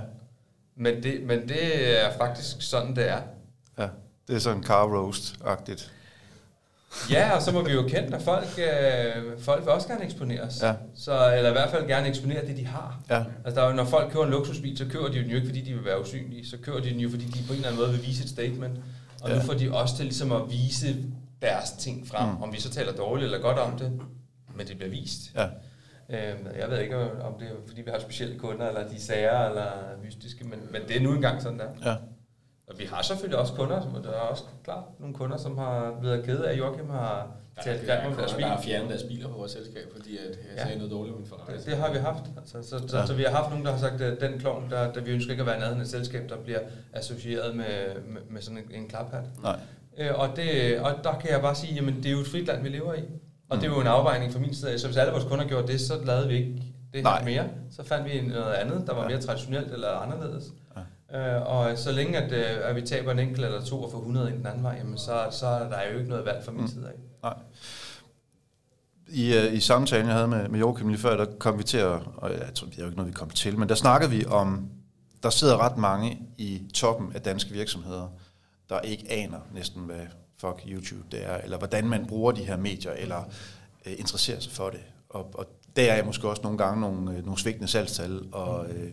[0.75, 3.21] Men det, men det er faktisk sådan, det er.
[3.77, 3.87] Ja,
[4.27, 5.91] det er sådan car roast-agtigt.
[7.09, 10.61] Ja, og så må vi jo kende, at folk, øh, folk vil også gerne eksponeres.
[10.61, 10.73] Ja.
[10.95, 13.01] Så, eller i hvert fald gerne eksponere det, de har.
[13.09, 13.23] Ja.
[13.45, 15.61] Altså, der er, når folk køber en luksusbil, så køber de den jo ikke, fordi
[15.61, 16.47] de vil være usynlige.
[16.47, 18.29] Så køber de den jo, fordi de på en eller anden måde vil vise et
[18.29, 18.79] statement.
[19.23, 19.35] Og ja.
[19.35, 20.95] nu får de også til ligesom at vise
[21.41, 22.29] deres ting frem.
[22.29, 22.41] Mm.
[22.41, 24.01] Om vi så taler dårligt eller godt om det,
[24.55, 25.21] men det bliver vist.
[25.35, 25.43] Ja.
[26.09, 29.49] Øhm, jeg ved ikke, om det er, fordi vi har specielle kunder, eller de sager,
[29.49, 29.71] eller
[30.03, 31.67] mystiske, men, men det er nu engang sådan der.
[31.85, 31.95] Ja.
[32.71, 35.93] Og vi har selvfølgelig også kunder, som, der er også klart nogle kunder, som har
[36.01, 37.27] været kede af, at Joachim har
[37.63, 38.47] talt grimt om deres biler.
[38.47, 40.63] Der har fjernet deres biler på vores selskab, fordi at jeg ja.
[40.63, 41.57] sagde noget dårligt om min Ferrari.
[41.57, 42.23] Det, det, har vi haft.
[42.37, 43.05] Altså, så, så, ja.
[43.05, 45.31] så, vi har haft nogen, der har sagt, at den klovn, der, der vi ønsker
[45.31, 46.59] ikke at være nærheden af et selskab, der bliver
[46.93, 49.23] associeret med, med, med sådan en, en klaphat.
[49.43, 49.59] Nej.
[49.97, 52.47] Øh, og, det, og der kan jeg bare sige, jamen det er jo et frit
[52.47, 53.03] land, vi lever i.
[53.49, 53.61] Og mm.
[53.61, 55.81] det er jo en afvejning fra min side Så hvis alle vores kunder gjorde det,
[55.81, 56.63] så lavede vi ikke
[56.93, 57.49] det her mere.
[57.71, 59.07] Så fandt vi noget andet, der var ja.
[59.07, 60.45] mere traditionelt eller anderledes.
[61.15, 63.97] Øh, og så længe at, øh, at vi taber en enkelt eller to og får
[63.97, 66.51] 100 ind den anden vej, jamen så, så er der jo ikke noget valg fra
[66.51, 66.67] min mm.
[66.67, 66.93] side af.
[67.23, 67.33] Nej.
[69.07, 71.77] I, uh, I samtalen, jeg havde med, med Joachim lige før, der kom vi til
[71.77, 74.11] at, og jeg tror, det er jo ikke noget, vi kom til, men der snakkede
[74.11, 74.69] vi om,
[75.23, 78.07] der sidder ret mange i toppen af danske virksomheder,
[78.69, 80.05] der ikke aner næsten, hvad
[80.37, 83.23] fuck YouTube det er, eller hvordan man bruger de her medier, eller
[83.85, 84.81] uh, interesserer sig for det.
[85.09, 85.45] Og, og
[85.75, 88.89] der er måske også nogle gange nogle, uh, nogle svigtende salgstal, og uh,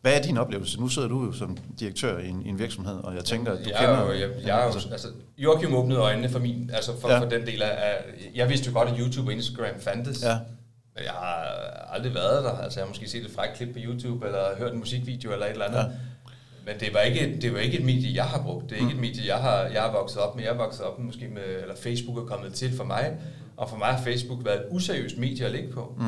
[0.00, 0.80] hvad er din oplevelse?
[0.80, 3.58] Nu sidder du jo som direktør i en, i en virksomhed, og jeg tænker, at
[3.58, 4.00] du jeg kender...
[4.00, 7.20] Jo, jeg, jeg, altså, altså, Joachim åbnede øjnene for min, altså for, ja.
[7.20, 7.96] for den del af...
[8.34, 10.22] Jeg vidste jo godt, at YouTube og Instagram fandtes.
[10.22, 10.38] Ja.
[10.94, 11.44] Men jeg har
[11.92, 12.50] aldrig været der.
[12.50, 15.46] Altså, jeg har måske set et frækt klip på YouTube, eller hørt en musikvideo, eller
[15.46, 15.78] et eller andet.
[15.78, 15.84] Ja.
[16.66, 18.70] Men det var, ikke, det var ikke et medie, jeg har brugt.
[18.70, 18.94] Det er ikke mm.
[18.94, 20.44] et medie, jeg har, jeg har vokset op med.
[20.44, 23.16] Jeg har vokset op med, måske med, eller Facebook er kommet til for mig.
[23.56, 25.96] Og for mig har Facebook været et useriøst medie at ligge på.
[25.98, 26.04] Mm.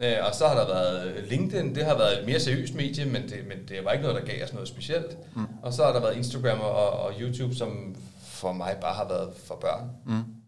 [0.00, 3.22] Øh, og så har der været LinkedIn, det har været et mere seriøst medie, men
[3.22, 5.18] det, men det var ikke noget, der gav os noget specielt.
[5.36, 5.46] Mm.
[5.62, 9.32] Og så har der været Instagram og, og YouTube, som for mig bare har været
[9.36, 9.90] for børn.
[10.06, 10.40] Mm.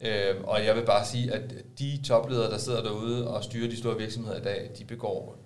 [0.00, 3.76] Øh, og jeg vil bare sige, at de topledere, der sidder derude og styrer de
[3.76, 5.45] store virksomheder i dag, de begår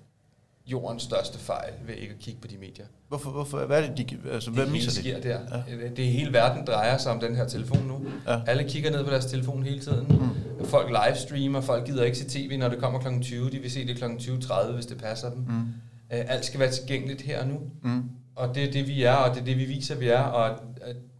[0.66, 2.86] jordens største fejl ved ikke at kigge på de medier.
[3.08, 3.30] Hvorfor?
[3.30, 5.38] hvorfor hvad er det, de, altså, hvad det hele sker der.
[5.68, 5.88] Ja.
[5.96, 8.00] Det hele verden drejer sig om den her telefon nu.
[8.26, 8.40] Ja.
[8.46, 10.06] Alle kigger ned på deres telefon hele tiden.
[10.08, 10.66] Mm.
[10.66, 13.20] Folk livestreamer, folk gider ikke se tv, når det kommer kl.
[13.22, 13.50] 20.
[13.50, 14.04] De vil se det kl.
[14.04, 15.38] 20.30, hvis det passer dem.
[15.38, 15.68] Mm.
[16.10, 17.60] Alt skal være tilgængeligt her og nu.
[17.82, 18.02] Mm.
[18.36, 20.20] Og det er det, vi er, og det er det, vi viser, vi er.
[20.20, 20.60] Og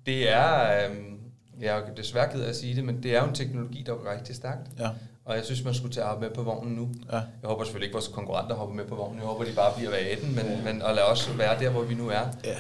[0.07, 1.19] det er, øhm,
[1.61, 3.93] jeg er desværre ked af at sige det, men det er jo en teknologi, der
[3.93, 4.69] er rigtig stærkt.
[4.79, 4.89] Ja.
[5.25, 6.91] Og jeg synes, man skulle tage med på vognen nu.
[7.13, 7.17] Ja.
[7.17, 9.19] Jeg håber selvfølgelig ikke, at vores konkurrenter hopper med på vognen.
[9.19, 10.73] Jeg håber, de bare bliver ved 18, men, ja.
[10.73, 12.27] men og lad os være der, hvor vi nu er.
[12.45, 12.57] Ja.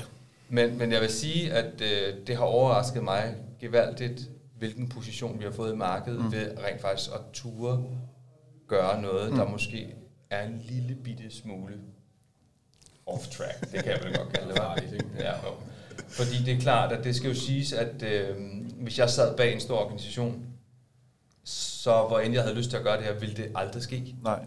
[0.48, 4.20] Men, men jeg vil sige, at øh, det har overrasket mig gevaldigt,
[4.58, 6.32] hvilken position vi har fået i markedet, mm.
[6.32, 7.84] ved rent faktisk at ture
[8.68, 9.36] gøre noget, mm.
[9.36, 9.94] der måske
[10.30, 11.74] er en lille bitte smule
[13.06, 13.72] off-track.
[13.72, 14.56] Det kan jeg vel godt kalde det.
[14.56, 15.32] Farligt, ja,
[16.08, 18.36] Fordi det er klart, at det skal jo siges, at øh,
[18.74, 20.49] hvis jeg sad bag en stor organisation,
[21.82, 24.14] så hvor end jeg havde lyst til at gøre det her, ville det aldrig ske.
[24.24, 24.40] Nej.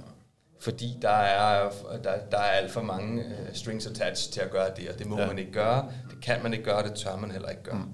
[0.60, 1.70] Fordi der er,
[2.04, 5.08] der, der er alt for mange uh, strings attached til at gøre det, og det
[5.08, 5.28] må ja.
[5.28, 5.86] man ikke gøre.
[6.10, 7.76] Det kan man ikke gøre, det tør man heller ikke gøre.
[7.76, 7.92] Mm.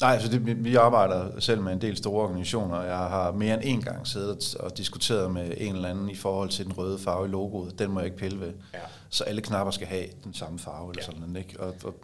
[0.00, 3.54] Nej, altså det, vi arbejder selv med en del store organisationer, og jeg har mere
[3.54, 6.98] end en gang siddet og diskuteret med en eller anden i forhold til den røde
[6.98, 7.78] farve i logoet.
[7.78, 8.52] Den må jeg ikke pille ved.
[8.74, 8.78] Ja.
[9.10, 11.06] Så alle knapper skal have den samme farve eller Ja.
[11.06, 11.60] sådan noget, ikke?
[11.60, 11.94] Og, og,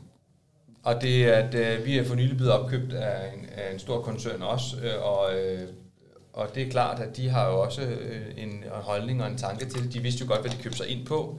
[0.82, 3.78] Og det er, at øh, vi er for nylig blevet opkøbt af en, af en
[3.78, 5.68] stor koncern også, øh, og, øh,
[6.32, 9.64] og det er klart, at de har jo også øh, en holdning og en tanke
[9.64, 9.92] til det.
[9.92, 11.38] De vidste jo godt, hvad de købte sig ind på,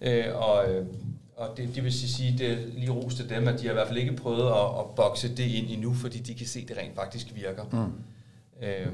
[0.00, 0.86] øh, og, øh,
[1.36, 3.86] og det, det vil sige, det lige ros til dem, at de har i hvert
[3.88, 6.76] fald ikke prøvet at, at bokse det ind endnu, fordi de kan se, at det
[6.76, 7.64] rent faktisk virker.
[7.72, 7.92] mm,
[8.62, 8.92] Øh,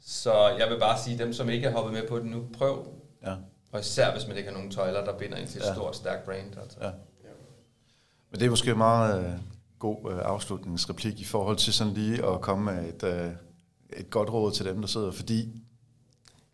[0.00, 2.86] så jeg vil bare sige, dem som ikke er hoppet med på det nu, prøv,
[3.26, 3.34] ja.
[3.72, 5.74] og især hvis man ikke har nogen tøjler, der binder ind til et Ja.
[5.74, 6.58] stort, stærkt brand.
[6.62, 6.78] Altså.
[6.82, 6.90] Ja.
[8.30, 9.32] Men det er måske en meget øh,
[9.78, 13.30] god øh, afslutningsreplik i forhold til sådan lige at komme med et, øh,
[13.96, 15.48] et godt råd til dem, der sidder, fordi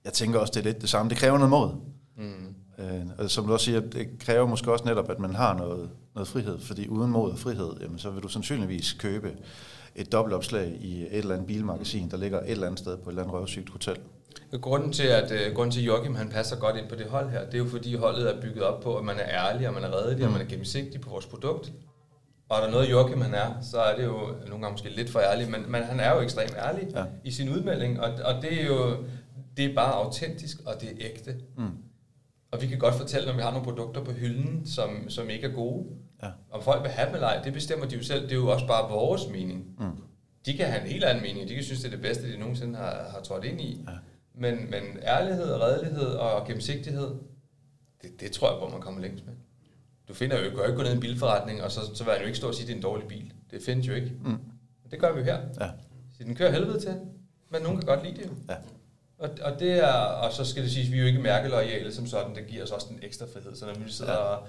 [0.05, 1.11] jeg tænker også, det er lidt det samme.
[1.11, 1.71] Det kræver noget mod.
[2.17, 2.55] Mm.
[2.79, 5.91] Øh, og som du også siger, det kræver måske også netop, at man har noget,
[6.15, 9.33] noget frihed, fordi uden mod og frihed, jamen, så vil du sandsynligvis købe
[9.95, 13.13] et dobbeltopslag i et eller andet bilmagasin, der ligger et eller andet sted på et
[13.13, 13.97] eller andet røvsygt hotel.
[14.61, 17.45] Grunden til, at uh, grunden til, Joachim han passer godt ind på det hold her,
[17.45, 19.85] det er jo fordi holdet er bygget op på, at man er ærlig, og man
[19.85, 20.25] er redelig, mm.
[20.25, 21.73] og man er gennemsigtig på vores produkt.
[22.49, 24.19] Og er der noget Joachim han er, så er det jo
[24.49, 27.05] nogle gange måske lidt for ærlig, men, men han er jo ekstremt ærlig Ja.
[27.25, 29.05] i sin udmelding, og, og det er jo
[29.57, 31.37] det er bare autentisk, og det er ægte.
[31.57, 31.71] Mm.
[32.51, 35.47] Og vi kan godt fortælle, når vi har nogle produkter på hylden, som, som ikke
[35.47, 35.87] er gode.
[36.23, 36.29] Ja.
[36.51, 38.23] Om folk vil have dem eller ej, det bestemmer de jo selv.
[38.23, 39.65] Det er jo også bare vores mening.
[39.79, 39.91] Mm.
[40.47, 41.49] De kan have en helt anden mening.
[41.49, 43.85] De kan synes, det er det bedste, de nogensinde har, har trådt ind i.
[43.89, 43.93] Ja.
[44.35, 47.09] Men, men ærlighed redelighed og gennemsigtighed,
[48.03, 49.35] det, det tror jeg på, man kommer længst med.
[50.09, 52.13] Du finder jo kan jo ikke gå ned i en bilforretning, og så, så vil
[52.13, 53.33] han jo ikke stå og sige, at det er en dårlig bil.
[53.51, 54.13] Det findes jo ikke.
[54.25, 54.39] Mm.
[54.91, 55.39] Det gør vi jo her.
[55.61, 55.67] Ja.
[56.19, 56.95] Så den kører helvede til,
[57.51, 58.31] men nogen kan godt lide det jo.
[58.49, 58.55] Ja.
[59.19, 61.95] Og, og, det er, og så skal det siges, at vi er jo ikke mærkeloyale
[61.95, 62.35] som sådan.
[62.35, 63.57] Det giver os også en ekstra frihed.
[63.57, 64.19] Så når vi sidder Ja.
[64.19, 64.49] og,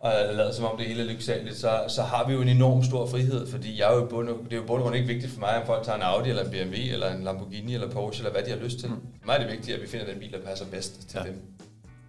[0.00, 2.82] og lader som om det hele er lyksaligt, så, så har vi jo en enorm
[2.82, 5.40] stor frihed, fordi jeg er jo bund, det er jo bund grund ikke vigtigt for
[5.40, 8.32] mig, om folk tager en Audi eller en BMW eller en Lamborghini eller Porsche eller
[8.32, 8.88] hvad de har lyst til.
[8.88, 8.94] Mm.
[9.20, 11.28] For mig er det vigtigt, at vi finder den bil, der passer bedst til ja.
[11.30, 11.40] dem.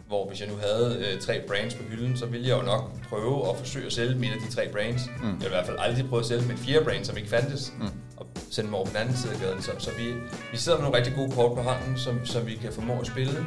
[0.10, 2.91] Hvor hvis jeg nu havde øh, tre brands på hylden, så ville jeg jo nok
[3.10, 5.01] prøve at forsøge at sælge mine af de tre brands.
[5.22, 5.28] Mm.
[5.28, 7.74] Jeg vil i hvert fald aldrig prøve at sælge mit fjerde brand, som ikke fandtes,
[7.80, 7.86] Mm.
[8.18, 9.62] og sende dem over på den anden side af gaden.
[9.62, 10.14] Så, så vi,
[10.51, 13.07] vi sidder med nogle rigtig gode kort på hånden, som, som vi kan formå at
[13.07, 13.45] spille.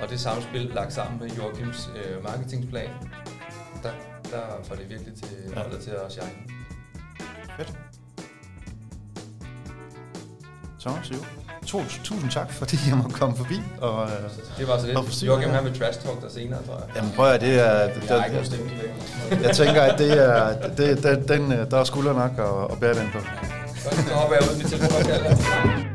[0.00, 2.90] Og det samspil lagt sammen med Joachims øh, marketingsplan,
[3.82, 3.90] der,
[4.30, 5.62] der får det virkelig til Ja.
[5.80, 6.30] til at shine.
[7.56, 7.72] Fedt.
[10.80, 11.16] Thomas, jo.
[11.66, 13.60] Tusind, tusind tak, fordi jeg må komme forbi.
[13.80, 14.10] Og, øh,
[14.58, 15.22] Det var så lidt.
[15.22, 16.96] Joachim han vil trash talk der senere, tror jeg.
[16.96, 17.72] jamen prøv at det er...
[17.74, 18.70] Jeg har ikke nogen stemme
[19.42, 22.80] jeg tænker, at det er, det, det, den, øh, der er skulder nok at, at
[22.80, 23.18] bære den på.
[23.84, 25.93] Godt, så hopper jeg ud i mit telefonopkald.